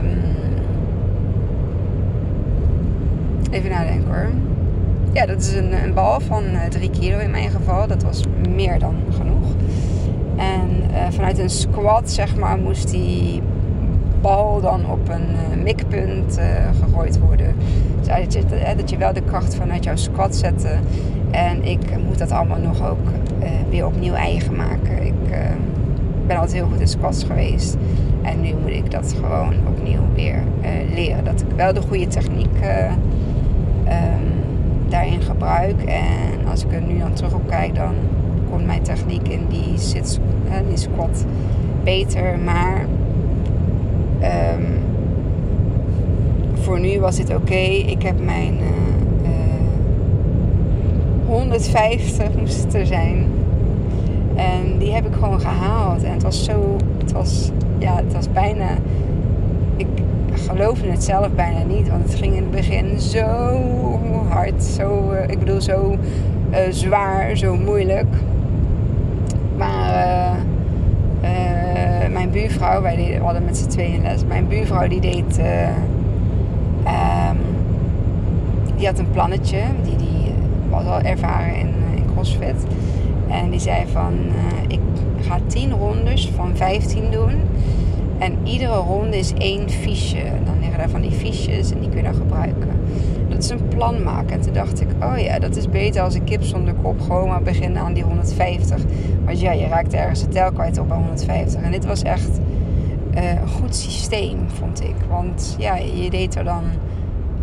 even 3.52 3.70
nadenken 3.70 4.08
hoor. 4.08 4.30
Ja, 5.14 5.26
dat 5.26 5.40
is 5.40 5.54
een, 5.54 5.84
een 5.84 5.94
bal 5.94 6.20
van 6.20 6.44
3 6.70 6.90
eh, 6.90 7.00
kilo 7.00 7.18
in 7.18 7.32
mijn 7.32 7.50
geval. 7.50 7.88
Dat 7.88 8.04
was 8.04 8.24
meer 8.56 8.80
dan 8.80 8.96
genoeg. 9.18 9.37
En 10.38 10.70
uh, 10.92 10.98
vanuit 11.10 11.40
een 11.40 11.50
squat, 11.50 12.12
zeg 12.12 12.36
maar, 12.36 12.58
moest 12.58 12.92
die 12.92 13.42
bal 14.22 14.62
dan 14.62 14.92
op 14.92 15.10
een 15.10 15.58
uh, 15.58 15.64
mikpunt 15.64 16.38
uh, 16.40 16.46
gegooid 16.82 17.20
worden. 17.20 17.56
Dus 18.00 18.08
dat 18.08 18.34
je, 18.34 18.44
dat 18.78 18.90
je 18.90 18.98
wel 18.98 19.14
de 19.14 19.22
kracht 19.22 19.56
vanuit 19.56 19.84
jouw 19.84 19.96
squat 19.96 20.36
zette. 20.36 20.70
En 21.32 21.64
ik 21.64 21.80
moet 22.08 22.18
dat 22.18 22.32
allemaal 22.32 22.60
nog 22.60 22.90
ook 22.90 23.10
weer 23.70 23.86
opnieuw 23.86 24.14
eigen 24.14 24.56
maken. 24.56 25.06
Ik 25.06 25.14
ben 26.28 26.38
altijd 26.38 26.54
heel 26.54 26.68
goed 26.68 26.80
in 26.80 26.88
squats 26.88 27.24
geweest. 27.24 27.78
En 28.22 28.42
nu 28.42 28.54
moet 28.62 28.72
ik 28.72 28.92
dat 28.92 29.16
gewoon 29.22 29.54
opnieuw 29.68 30.02
weer 30.16 30.44
leren. 30.94 31.24
Dat 31.24 31.42
ik 31.42 31.48
wel 31.56 31.74
de 31.74 31.82
goede 31.82 32.08
techniek 32.08 32.56
um, 32.64 34.34
daarin 34.90 35.22
gebruik. 35.22 35.84
En 35.84 36.48
als 36.50 36.66
ik 36.66 36.74
er 36.74 36.82
nu 36.82 37.00
dan 37.00 37.14
terug 37.14 37.34
op 37.34 37.48
kijk, 37.48 37.76
dan 37.76 37.94
mijn 38.66 38.82
techniek 38.82 39.28
in 39.28 39.46
die, 39.50 39.78
sit, 39.78 40.20
uh, 40.48 40.54
die 40.68 40.78
squat 40.78 41.26
beter. 41.84 42.40
Maar 42.40 42.86
um, 44.22 44.66
voor 46.54 46.80
nu 46.80 47.00
was 47.00 47.16
dit 47.16 47.36
oké. 47.36 47.54
Ik 47.86 48.02
heb 48.02 48.24
mijn 48.24 48.54
uh, 48.54 49.30
uh, 49.30 49.30
150 51.28 52.36
moest 52.40 52.64
het 52.64 52.74
er 52.74 52.86
zijn. 52.86 53.26
En 54.36 54.78
die 54.78 54.94
heb 54.94 55.06
ik 55.06 55.14
gewoon 55.14 55.40
gehaald. 55.40 56.04
En 56.04 56.12
het 56.12 56.24
was 56.24 56.44
zo, 56.44 56.76
het 56.98 57.12
was, 57.12 57.52
ja, 57.78 57.96
het 57.96 58.14
was 58.14 58.32
bijna, 58.32 58.68
ik 59.76 59.88
geloofde 60.32 60.90
het 60.90 61.04
zelf 61.04 61.30
bijna 61.32 61.64
niet. 61.64 61.90
Want 61.90 62.04
het 62.04 62.16
ging 62.16 62.36
in 62.36 62.42
het 62.42 62.52
begin 62.52 63.00
zo 63.00 63.26
hard. 64.30 64.64
Zo, 64.64 65.12
uh, 65.12 65.30
ik 65.30 65.40
bedoel, 65.40 65.62
zo 65.62 65.98
zwaar, 66.70 67.38
zo 67.38 67.56
moeilijk. 67.56 68.08
Maar 69.58 70.38
uh, 71.22 72.08
mijn 72.12 72.30
buurvrouw, 72.32 72.82
wij 72.82 72.96
deden, 72.96 73.22
hadden 73.22 73.46
met 73.46 73.58
z'n 73.58 73.68
tweeën 73.68 74.02
les. 74.02 74.26
Mijn 74.26 74.48
buurvrouw 74.48 74.88
die 74.88 75.02
deed. 75.02 75.40
Um, 75.40 77.38
die 78.76 78.86
had 78.86 79.00
een 79.00 79.12
plannetje. 79.12 79.60
Die, 79.84 79.96
die 79.96 80.34
was 80.70 80.86
al 80.86 81.00
ervaren 81.00 81.56
in, 81.56 81.74
in 81.96 82.06
CrossFit. 82.14 82.66
En 83.28 83.50
die 83.50 83.60
zei 83.60 83.86
van, 83.92 84.14
ik 84.68 84.80
ga 85.22 85.40
10 85.48 85.72
rondes 85.72 86.32
van 86.36 86.52
15 86.56 87.12
doen. 87.12 87.34
En 88.18 88.38
iedere 88.44 88.76
ronde 88.76 89.18
is 89.18 89.34
één 89.34 89.70
fiche. 89.70 90.24
Dan 90.46 90.60
liggen 90.60 90.78
daar 90.78 90.90
van 90.90 91.02
die 91.02 91.12
fiches 91.12 91.72
en 91.72 91.80
die 91.80 91.90
kun 91.90 91.98
je 91.98 92.04
dan 92.04 92.14
gebruiken. 92.14 92.57
Plan 93.78 94.04
maken. 94.04 94.30
En 94.30 94.42
toen 94.42 94.54
dacht 94.54 94.82
ik, 94.82 94.88
oh 95.04 95.18
ja, 95.18 95.40
dat 95.40 95.56
is 95.56 95.70
beter 95.70 96.02
als 96.02 96.14
een 96.14 96.24
kip 96.24 96.44
zonder 96.44 96.74
kop 96.74 97.02
gewoon 97.02 97.28
maar 97.28 97.42
beginnen 97.42 97.82
aan 97.82 97.94
die 97.94 98.04
150. 98.04 98.82
Want 99.26 99.40
ja, 99.40 99.52
je 99.52 99.68
raakt 99.68 99.94
ergens 99.94 100.22
de 100.22 100.28
tel 100.28 100.52
kwijt 100.52 100.78
op 100.78 100.88
bij 100.88 100.98
150. 100.98 101.62
En 101.62 101.72
dit 101.72 101.86
was 101.86 102.04
echt 102.04 102.40
uh, 103.16 103.32
een 103.42 103.48
goed 103.48 103.76
systeem, 103.76 104.50
vond 104.50 104.84
ik. 104.84 104.96
Want 105.10 105.56
ja, 105.60 105.76
je 105.76 106.10
deed 106.10 106.36
er 106.36 106.44
dan 106.44 106.64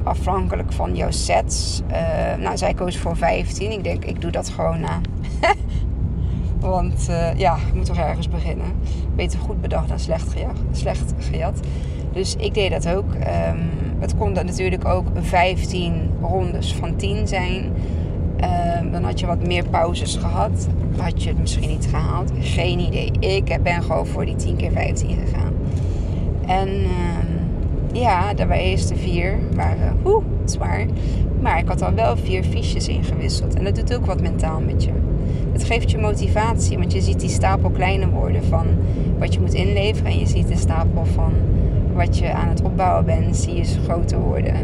afhankelijk 0.03 0.73
van 0.73 0.97
jouw 0.97 1.11
sets. 1.11 1.83
Uh, 1.91 2.43
nou, 2.43 2.57
zij 2.57 2.75
koos 2.75 2.99
voor 2.99 3.17
15. 3.17 3.71
Ik 3.71 3.85
denk, 3.85 4.05
ik 4.05 4.21
doe 4.21 4.31
dat 4.31 4.49
gewoon 4.49 4.81
na. 4.81 5.01
Want 6.61 7.07
uh, 7.11 7.35
ja, 7.35 7.57
je 7.57 7.77
moet 7.77 7.85
toch 7.85 7.99
ergens 7.99 8.29
beginnen. 8.29 8.67
Beter 9.17 9.39
goed 9.39 9.61
bedacht 9.61 9.89
dan 9.89 9.99
slecht 9.99 10.33
gejat. 10.33 10.57
Slecht 10.73 11.15
gejat. 11.19 11.61
Dus 12.13 12.37
ik 12.37 12.55
deed 12.55 12.71
dat 12.71 12.89
ook. 12.89 13.15
Um, 13.15 13.84
het 14.05 14.17
kon 14.17 14.35
dan 14.35 14.47
natuurlijk 14.47 14.85
ook 14.85 15.07
15 15.21 16.11
rondes 16.23 16.75
van 16.75 16.97
10 16.97 17.29
zijn. 17.29 17.73
Um, 18.81 18.91
dan 18.91 19.05
had 19.05 19.21
je 19.21 19.27
wat 19.27 19.47
meer 19.47 19.65
pauzes 19.69 20.17
gehad. 20.17 20.69
Had 20.97 21.23
je 21.23 21.29
het 21.29 21.39
misschien 21.39 21.69
niet 21.69 21.87
gehaald. 21.91 22.33
Geen 22.39 22.79
idee. 22.79 23.11
Ik 23.21 23.59
ben 23.63 23.83
gewoon 23.83 24.07
voor 24.07 24.25
die 24.25 24.37
10 24.37 24.57
keer 24.57 24.71
15 24.71 25.09
gegaan. 25.09 25.53
En 26.47 26.69
um, 26.69 27.45
ja, 27.93 28.35
de 28.35 28.47
eerste 28.53 28.97
vier 28.97 29.39
waren 29.55 29.97
oeh, 30.05 30.25
zwaar. 30.45 30.87
Maar 31.41 31.59
ik 31.59 31.69
had 31.69 31.83
al 31.83 31.95
wel 31.95 32.17
vier 32.17 32.45
fiches 32.45 32.89
ingewisseld. 32.89 33.55
En 33.55 33.65
dat 33.65 33.75
doet 33.75 33.95
ook 33.95 34.07
wat 34.07 34.21
mentaal 34.21 34.61
met 34.61 34.85
je. 34.85 34.91
Het 35.53 35.65
geeft 35.65 35.91
je 35.91 35.99
motivatie, 35.99 36.79
want 36.79 36.93
je 36.93 37.01
ziet 37.01 37.21
die 37.21 37.29
stapel 37.29 37.71
kleiner 37.71 38.09
worden 38.11 38.45
van 38.45 38.67
wat 39.19 39.35
je 39.35 39.41
moet 39.41 39.55
inleveren. 39.55 40.13
En 40.13 40.19
je 40.19 40.27
ziet 40.27 40.49
de 40.49 40.57
stapel 40.57 41.05
van 41.05 41.33
wat 41.95 42.19
je 42.19 42.33
aan 42.33 42.49
het 42.49 42.63
opbouwen 42.63 43.05
bent, 43.05 43.37
zie 43.37 43.55
je 43.55 43.65
groter 43.65 44.19
worden. 44.19 44.55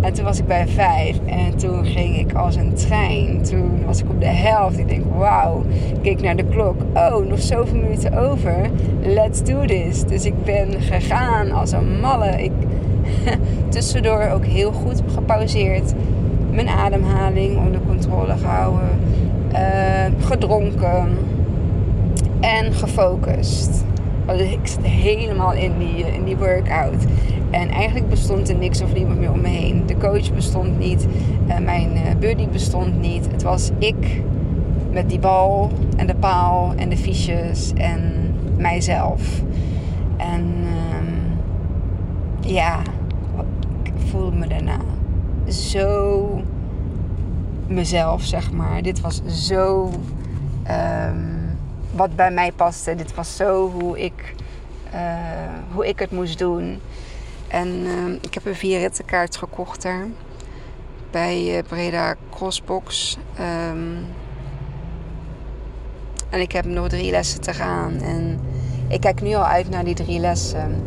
En 0.00 0.12
toen 0.12 0.24
was 0.24 0.38
ik 0.38 0.46
bij 0.46 0.66
vijf 0.68 1.18
en 1.26 1.56
toen 1.56 1.84
ging 1.84 2.18
ik 2.18 2.32
als 2.32 2.56
een 2.56 2.74
trein. 2.74 3.42
Toen 3.42 3.84
was 3.86 4.02
ik 4.02 4.10
op 4.10 4.20
de 4.20 4.26
helft. 4.26 4.78
Ik 4.78 4.88
denk, 4.88 5.04
wauw. 5.16 5.64
Ik 5.94 6.02
keek 6.02 6.20
naar 6.22 6.36
de 6.36 6.44
klok. 6.44 6.80
Oh, 6.94 7.26
nog 7.26 7.40
zoveel 7.40 7.78
minuten 7.78 8.18
over. 8.18 8.70
Let's 9.02 9.42
do 9.42 9.64
this. 9.64 10.04
Dus 10.04 10.24
ik 10.24 10.44
ben 10.44 10.80
gegaan 10.80 11.50
als 11.50 11.72
een 11.72 12.00
malle. 12.00 12.42
Ik 12.42 12.52
tussendoor 13.68 14.28
ook 14.32 14.44
heel 14.44 14.72
goed 14.72 15.02
gepauzeerd. 15.14 15.92
Mijn 16.50 16.68
ademhaling 16.68 17.56
onder 17.56 17.80
controle 17.86 18.36
gehouden. 18.36 18.88
Uh, 19.52 20.26
gedronken. 20.26 21.08
En 22.40 22.72
gefocust. 22.72 23.84
Ik 24.36 24.66
zit 24.66 24.84
helemaal 24.84 25.52
in 25.52 25.78
die, 25.78 26.12
in 26.14 26.24
die 26.24 26.36
workout. 26.36 27.04
En 27.50 27.68
eigenlijk 27.68 28.08
bestond 28.08 28.48
er 28.48 28.56
niks 28.56 28.80
of 28.80 28.92
niemand 28.94 29.18
meer 29.18 29.32
om 29.32 29.40
me 29.40 29.48
heen. 29.48 29.86
De 29.86 29.96
coach 29.96 30.34
bestond 30.34 30.78
niet. 30.78 31.06
Uh, 31.48 31.58
mijn 31.58 31.90
uh, 31.94 32.02
buddy 32.20 32.48
bestond 32.48 33.00
niet. 33.00 33.28
Het 33.30 33.42
was 33.42 33.70
ik 33.78 34.22
met 34.92 35.08
die 35.08 35.18
bal 35.18 35.70
en 35.96 36.06
de 36.06 36.14
paal 36.14 36.72
en 36.76 36.88
de 36.88 36.96
fiches 36.96 37.72
en 37.72 38.34
mijzelf. 38.56 39.42
En 40.16 40.42
um, 41.00 41.38
ja, 42.40 42.78
ik 43.82 43.92
voelde 44.10 44.36
me 44.36 44.46
daarna 44.46 44.78
zo 45.48 46.40
mezelf, 47.66 48.22
zeg 48.22 48.52
maar. 48.52 48.82
Dit 48.82 49.00
was 49.00 49.22
zo 49.24 49.90
um, 50.70 51.37
wat 51.98 52.16
bij 52.16 52.30
mij 52.30 52.52
paste. 52.52 52.94
Dit 52.94 53.14
was 53.14 53.36
zo 53.36 53.70
hoe 53.70 54.00
ik, 54.00 54.34
uh, 54.94 55.00
hoe 55.72 55.86
ik 55.86 55.98
het 55.98 56.10
moest 56.10 56.38
doen. 56.38 56.80
En 57.48 57.68
uh, 57.68 58.14
ik 58.20 58.34
heb 58.34 58.46
een 58.46 58.54
vier 58.54 58.78
rittenkaart 58.78 59.36
gekocht 59.36 59.82
daar. 59.82 60.06
Bij 61.10 61.56
uh, 61.56 61.62
Breda 61.68 62.14
Crossbox. 62.30 63.16
Um, 63.40 64.06
en 66.30 66.40
ik 66.40 66.52
heb 66.52 66.64
nog 66.64 66.88
drie 66.88 67.10
lessen 67.10 67.40
te 67.40 67.54
gaan. 67.54 68.00
En 68.00 68.40
ik 68.88 69.00
kijk 69.00 69.20
nu 69.20 69.34
al 69.34 69.44
uit 69.44 69.70
naar 69.70 69.84
die 69.84 69.94
drie 69.94 70.18
lessen. 70.18 70.82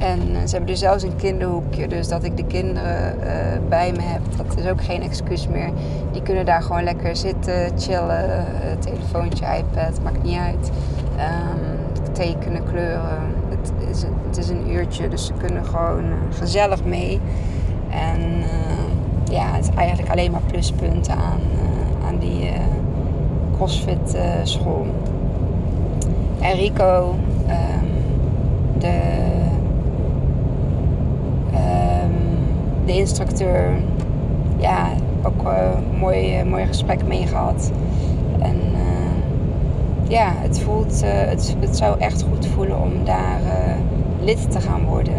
En 0.00 0.20
eh, 0.20 0.40
ze 0.44 0.50
hebben 0.50 0.66
dus 0.66 0.78
zelfs 0.78 1.02
een 1.02 1.16
kinderhoekje. 1.16 1.88
Dus 1.88 2.08
dat 2.08 2.24
ik 2.24 2.36
de 2.36 2.44
kinderen 2.44 3.14
uh, 3.18 3.68
bij 3.68 3.92
me 3.92 4.02
heb, 4.02 4.20
dat 4.36 4.58
is 4.58 4.66
ook 4.66 4.84
geen 4.84 5.02
excuus 5.02 5.48
meer. 5.48 5.70
Die 6.12 6.22
kunnen 6.22 6.44
daar 6.44 6.62
gewoon 6.62 6.84
lekker 6.84 7.16
zitten, 7.16 7.78
chillen. 7.78 8.24
Uh, 8.28 8.72
telefoontje, 8.78 9.44
iPad, 9.44 10.02
maakt 10.02 10.22
niet 10.22 10.38
uit. 10.38 10.70
Um, 11.16 12.12
tekenen, 12.12 12.64
kleuren. 12.64 13.18
Het 13.48 13.72
is, 13.90 14.02
het 14.26 14.36
is 14.36 14.48
een 14.48 14.70
uurtje, 14.70 15.08
dus 15.08 15.26
ze 15.26 15.32
kunnen 15.32 15.64
gewoon 15.64 16.04
gezellig 16.38 16.84
mee. 16.84 17.20
En 17.90 18.20
ja, 19.30 19.46
het 19.52 19.68
is 19.68 19.74
eigenlijk 19.74 20.10
alleen 20.10 20.30
maar 20.30 20.42
pluspunten 20.46 21.14
aan, 21.14 21.40
aan 22.06 22.18
die 22.18 22.50
CrossFit 23.56 24.18
school. 24.42 24.86
En 26.40 26.52
Rico, 26.52 27.14
um, 27.48 27.88
de 28.78 29.29
de 32.90 32.96
instructeur, 32.96 33.72
ja, 34.58 34.88
ook 35.22 35.42
uh, 35.42 35.98
mooi, 35.98 36.40
uh, 36.40 36.46
mooi 36.50 36.66
gesprek 36.66 37.06
mee 37.06 37.26
gehad. 37.26 37.72
En 38.38 38.56
uh, 38.72 40.08
ja, 40.08 40.32
het, 40.36 40.60
voelt, 40.60 41.02
het, 41.04 41.56
het 41.60 41.76
zou 41.76 41.98
echt 41.98 42.24
goed 42.30 42.46
voelen 42.46 42.80
om 42.80 43.04
daar 43.04 43.40
lid 44.20 44.50
te 44.50 44.60
gaan 44.60 44.84
worden. 44.84 45.14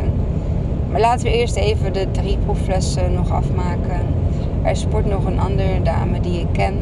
Maar 0.91 0.99
laten 0.99 1.25
we 1.25 1.37
eerst 1.37 1.55
even 1.55 1.93
de 1.93 2.07
drie 2.11 2.37
proeflessen 2.37 3.13
nog 3.13 3.31
afmaken. 3.31 3.99
Er 4.63 4.75
sport 4.75 5.05
nog 5.05 5.25
een 5.25 5.39
andere 5.39 5.81
dame 5.83 6.19
die 6.19 6.39
ik 6.39 6.47
ken, 6.51 6.75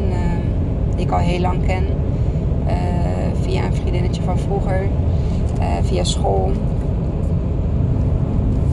die 0.96 1.06
ik 1.06 1.12
al 1.12 1.18
heel 1.18 1.40
lang 1.40 1.66
ken. 1.66 1.86
via 3.42 3.66
een 3.66 3.76
vriendinnetje 3.76 4.22
van 4.22 4.38
vroeger, 4.38 4.88
via 5.82 6.04
school. 6.04 6.52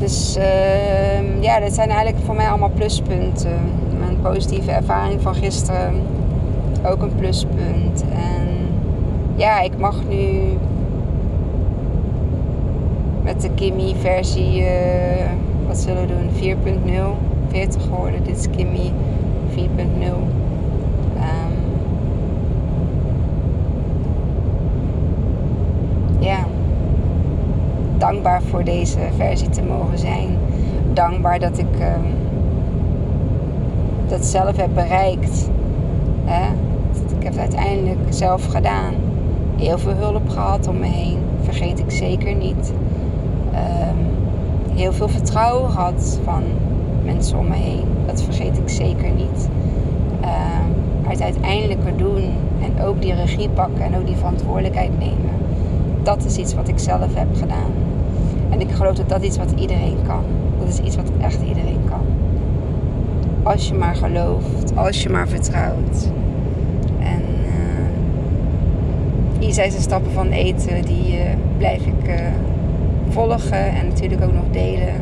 Dus 0.06 0.36
uh, 0.36 1.42
ja, 1.42 1.60
dat 1.60 1.72
zijn 1.72 1.88
eigenlijk 1.88 2.24
voor 2.24 2.34
mij 2.34 2.48
allemaal 2.48 2.70
pluspunten. 2.74 3.58
Mijn 3.98 4.20
positieve 4.22 4.70
ervaring 4.70 5.20
van 5.22 5.34
gisteren 5.34 6.02
ook 6.84 7.02
een 7.02 7.14
pluspunt. 7.14 8.04
En 8.12 8.48
ja, 9.34 9.60
ik 9.60 9.78
mag 9.78 10.08
nu 10.08 10.58
met 13.22 13.40
de 13.40 13.50
Kimmy 13.54 13.94
versie, 14.00 14.60
uh, 14.60 14.66
wat 15.66 15.76
zullen 15.76 16.06
we 16.06 16.14
doen, 16.14 16.56
4.0, 17.48 17.50
40 17.50 17.82
geworden. 17.82 18.24
Dit 18.24 18.36
is 18.36 18.46
Kimmy 18.56 18.92
4.0. 19.54 19.60
Um, 20.04 20.22
ja 26.18 26.46
dankbaar 28.06 28.42
voor 28.42 28.64
deze 28.64 28.98
versie 29.16 29.48
te 29.48 29.62
mogen 29.62 29.98
zijn. 29.98 30.38
Dankbaar 30.92 31.38
dat 31.38 31.58
ik 31.58 31.78
uh, 31.80 31.86
dat 34.08 34.24
zelf 34.24 34.56
heb 34.56 34.70
bereikt. 34.74 35.48
Hè? 36.24 36.52
Ik 37.18 37.22
heb 37.22 37.32
het 37.32 37.38
uiteindelijk 37.38 37.98
zelf 38.08 38.46
gedaan. 38.46 38.94
Heel 39.56 39.78
veel 39.78 39.92
hulp 39.92 40.28
gehad 40.28 40.68
om 40.68 40.78
me 40.78 40.86
heen. 40.86 41.18
Vergeet 41.42 41.78
ik 41.78 41.90
zeker 41.90 42.34
niet. 42.34 42.72
Um, 43.54 44.06
heel 44.76 44.92
veel 44.92 45.08
vertrouwen 45.08 45.70
gehad 45.70 46.18
van 46.24 46.42
mensen 47.04 47.38
om 47.38 47.48
me 47.48 47.54
heen. 47.54 47.84
Dat 48.06 48.22
vergeet 48.22 48.58
ik 48.58 48.68
zeker 48.68 49.10
niet. 49.10 49.48
Maar 51.02 51.14
het 51.14 51.22
uiteindelijke 51.22 51.96
doen 51.96 52.24
en 52.62 52.84
ook 52.84 53.02
die 53.02 53.14
regie 53.14 53.48
pakken 53.48 53.84
en 53.84 53.96
ook 53.96 54.06
die 54.06 54.16
verantwoordelijkheid 54.16 54.98
nemen. 54.98 55.30
Dat 56.02 56.24
is 56.24 56.36
iets 56.36 56.54
wat 56.54 56.68
ik 56.68 56.78
zelf 56.78 57.14
heb 57.14 57.36
gedaan. 57.36 57.85
En 58.50 58.60
ik 58.60 58.70
geloof 58.70 58.94
dat 58.94 59.08
dat 59.08 59.22
iets 59.22 59.36
wat 59.36 59.52
iedereen 59.56 59.96
kan. 60.06 60.22
Dat 60.58 60.68
is 60.68 60.78
iets 60.78 60.96
wat 60.96 61.10
echt 61.20 61.40
iedereen 61.48 61.80
kan. 61.88 62.04
Als 63.42 63.68
je 63.68 63.74
maar 63.74 63.94
gelooft, 63.94 64.76
als 64.76 65.02
je 65.02 65.08
maar 65.08 65.28
vertrouwt. 65.28 66.10
En 66.98 67.22
uh, 67.46 67.52
hier 69.38 69.52
zijn 69.52 69.70
de 69.70 69.80
stappen 69.80 70.12
van 70.12 70.28
eten, 70.28 70.82
die 70.82 71.18
uh, 71.18 71.22
blijf 71.58 71.86
ik 71.86 72.08
uh, 72.08 72.14
volgen 73.08 73.68
en 73.68 73.86
natuurlijk 73.86 74.24
ook 74.24 74.32
nog 74.32 74.44
delen. 74.50 74.94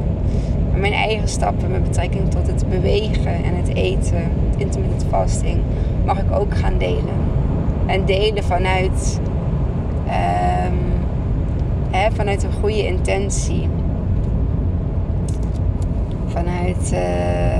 Mijn 0.74 0.92
eigen 0.92 1.28
stappen 1.28 1.70
met 1.70 1.82
betrekking 1.82 2.30
tot 2.30 2.46
het 2.46 2.68
bewegen 2.68 3.44
en 3.44 3.56
het 3.56 3.74
eten, 3.74 4.22
intermittent 4.56 5.04
fasting, 5.08 5.58
mag 6.04 6.18
ik 6.18 6.32
ook 6.32 6.56
gaan 6.56 6.78
delen. 6.78 7.14
En 7.86 8.04
delen 8.04 8.44
vanuit 8.44 9.20
um, 10.06 10.93
vanuit 12.14 12.42
een 12.42 12.52
goede 12.52 12.86
intentie. 12.86 13.68
Vanuit 16.26 16.92
uh, 16.92 17.56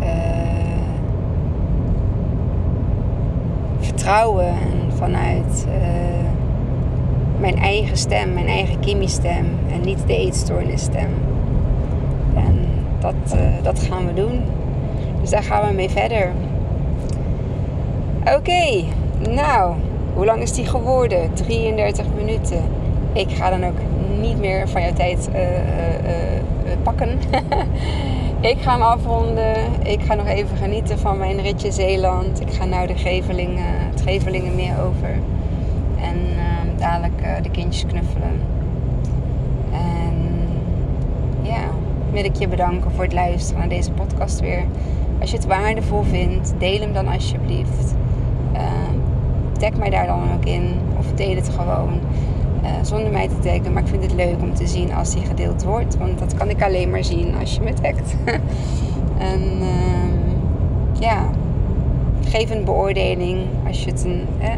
uh, 0.00 0.08
vertrouwen 3.78 4.46
en 4.46 4.92
vanuit 4.96 5.66
uh, 5.68 5.74
mijn 7.40 7.56
eigen 7.56 7.96
stem, 7.96 8.32
mijn 8.32 8.46
eigen 8.46 8.80
Kimmy-stem 8.80 9.46
en 9.72 9.80
niet 9.80 10.06
de 10.06 10.16
eetstoornisstem. 10.16 11.08
En 12.34 12.68
dat, 12.98 13.36
dat 13.62 13.78
gaan 13.78 14.06
we 14.06 14.14
doen. 14.14 14.42
Dus 15.20 15.30
daar 15.30 15.42
gaan 15.42 15.68
we 15.68 15.74
mee 15.74 15.90
verder. 15.90 16.32
Oké, 18.36 18.84
nou, 19.30 19.74
hoe 20.14 20.24
lang 20.24 20.42
is 20.42 20.52
die 20.52 20.66
geworden? 20.66 21.34
33 21.34 22.06
minuten 22.16 22.77
ik 23.18 23.30
ga 23.30 23.50
dan 23.50 23.64
ook 23.64 23.78
niet 24.20 24.38
meer 24.38 24.68
van 24.68 24.82
jouw 24.82 24.92
tijd 24.92 25.28
uh, 25.34 25.40
uh, 25.40 26.40
pakken. 26.82 27.18
ik 28.52 28.56
ga 28.60 28.72
hem 28.72 28.82
afronden. 28.82 29.56
Ik 29.82 30.02
ga 30.02 30.14
nog 30.14 30.26
even 30.26 30.56
genieten 30.56 30.98
van 30.98 31.18
mijn 31.18 31.40
ritje 31.40 31.72
Zeeland. 31.72 32.40
Ik 32.40 32.52
ga 32.52 32.64
nu 32.64 32.86
de 32.86 32.96
Gevelingen, 32.96 33.90
het 33.90 34.00
Gevelingen 34.00 34.54
meer 34.54 34.74
over. 34.80 35.10
En 36.00 36.16
ehm, 36.36 36.78
dadelijk 36.78 37.42
de 37.42 37.50
kindjes 37.50 37.86
knuffelen. 37.86 38.40
En 39.72 40.14
ja, 41.42 41.62
wil 42.12 42.24
ik 42.24 42.36
je 42.36 42.48
bedanken 42.48 42.90
voor 42.90 43.04
het 43.04 43.12
luisteren 43.12 43.58
naar 43.58 43.68
deze 43.68 43.90
podcast 43.90 44.40
weer. 44.40 44.64
Als 45.20 45.30
je 45.30 45.36
het 45.36 45.46
waardevol 45.46 46.02
vindt, 46.02 46.54
deel 46.58 46.80
hem 46.80 46.92
dan 46.92 47.08
alsjeblieft. 47.08 47.94
Ehm, 48.52 48.94
tag 49.58 49.72
mij 49.72 49.90
daar 49.90 50.06
dan 50.06 50.22
ook 50.34 50.44
in. 50.44 50.74
Of 50.98 51.06
deel 51.14 51.34
het 51.34 51.48
gewoon. 51.48 52.00
Uh, 52.68 52.84
zonder 52.84 53.10
mij 53.10 53.28
te 53.28 53.38
taggen. 53.38 53.72
Maar 53.72 53.82
ik 53.82 53.88
vind 53.88 54.02
het 54.02 54.14
leuk 54.14 54.36
om 54.42 54.54
te 54.54 54.66
zien 54.66 54.92
als 54.92 55.14
die 55.14 55.24
gedeeld 55.24 55.64
wordt. 55.64 55.96
Want 55.96 56.18
dat 56.18 56.34
kan 56.34 56.50
ik 56.50 56.62
alleen 56.62 56.90
maar 56.90 57.04
zien 57.04 57.34
als 57.40 57.54
je 57.54 57.60
me 57.60 57.72
en 59.32 59.40
uh, 59.60 61.00
ja, 61.00 61.30
geef 62.28 62.50
een 62.50 62.64
beoordeling 62.64 63.40
als 63.66 63.84
je 63.84 63.90
het 63.90 64.04
een, 64.04 64.26
eh, 64.38 64.50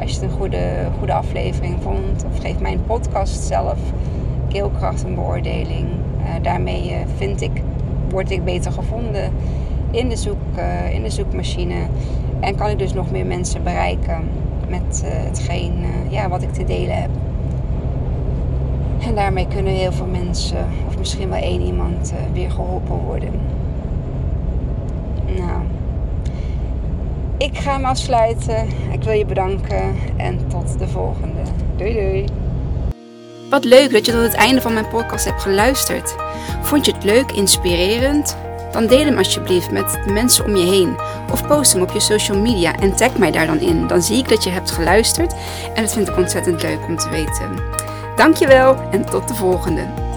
als 0.00 0.14
je 0.14 0.22
een 0.22 0.30
goede, 0.30 0.88
goede 0.98 1.12
aflevering 1.12 1.76
vond. 1.82 2.24
Of 2.32 2.40
geef 2.40 2.58
mijn 2.58 2.84
podcast 2.86 3.42
zelf, 3.42 3.78
Keelkracht, 4.48 5.02
een 5.02 5.14
beoordeling. 5.14 5.88
Uh, 6.18 6.26
daarmee 6.42 6.96
vind 7.16 7.40
ik, 7.40 7.62
word 8.10 8.30
ik 8.30 8.44
beter 8.44 8.72
gevonden 8.72 9.32
in 9.90 10.08
de, 10.08 10.16
zoek, 10.16 10.38
in 10.92 11.02
de 11.02 11.10
zoekmachine. 11.10 11.74
En 12.40 12.54
kan 12.54 12.68
ik 12.68 12.78
dus 12.78 12.92
nog 12.92 13.10
meer 13.10 13.26
mensen 13.26 13.62
bereiken 13.62 14.28
met 14.68 15.02
hetgeen 15.04 15.72
ja, 16.08 16.28
wat 16.28 16.42
ik 16.42 16.52
te 16.52 16.64
delen 16.64 17.00
heb. 17.00 17.10
En 19.00 19.14
daarmee 19.14 19.46
kunnen 19.46 19.72
heel 19.72 19.92
veel 19.92 20.06
mensen, 20.06 20.66
of 20.88 20.98
misschien 20.98 21.28
wel 21.28 21.42
één 21.42 21.60
iemand, 21.60 22.12
uh, 22.12 22.32
weer 22.32 22.50
geholpen 22.50 22.96
worden. 22.96 23.32
Nou, 25.36 25.62
ik 27.36 27.58
ga 27.58 27.72
hem 27.72 27.84
afsluiten. 27.84 28.68
Ik 28.92 29.02
wil 29.02 29.12
je 29.12 29.26
bedanken 29.26 29.94
en 30.16 30.38
tot 30.48 30.78
de 30.78 30.88
volgende. 30.88 31.40
Doei 31.76 31.92
doei. 31.92 32.24
Wat 33.50 33.64
leuk 33.64 33.92
dat 33.92 34.06
je 34.06 34.12
tot 34.12 34.22
het 34.22 34.34
einde 34.34 34.60
van 34.60 34.72
mijn 34.72 34.88
podcast 34.88 35.24
hebt 35.24 35.42
geluisterd. 35.42 36.14
Vond 36.62 36.86
je 36.86 36.92
het 36.92 37.04
leuk, 37.04 37.32
inspirerend? 37.32 38.36
Dan 38.72 38.86
deel 38.86 39.04
hem 39.04 39.18
alsjeblieft 39.18 39.70
met 39.70 39.98
de 40.06 40.12
mensen 40.12 40.44
om 40.44 40.56
je 40.56 40.70
heen. 40.70 40.96
Of 41.32 41.46
post 41.46 41.72
hem 41.72 41.82
op 41.82 41.90
je 41.90 42.00
social 42.00 42.38
media 42.38 42.74
en 42.78 42.96
tag 42.96 43.18
mij 43.18 43.30
daar 43.30 43.46
dan 43.46 43.60
in. 43.60 43.86
Dan 43.86 44.02
zie 44.02 44.18
ik 44.18 44.28
dat 44.28 44.44
je 44.44 44.50
hebt 44.50 44.70
geluisterd 44.70 45.34
en 45.74 45.82
dat 45.82 45.92
vind 45.92 46.08
ik 46.08 46.16
ontzettend 46.16 46.62
leuk 46.62 46.86
om 46.88 46.96
te 46.96 47.08
weten. 47.08 47.79
Dankjewel 48.20 48.76
en 48.90 49.04
tot 49.04 49.28
de 49.28 49.34
volgende. 49.34 50.09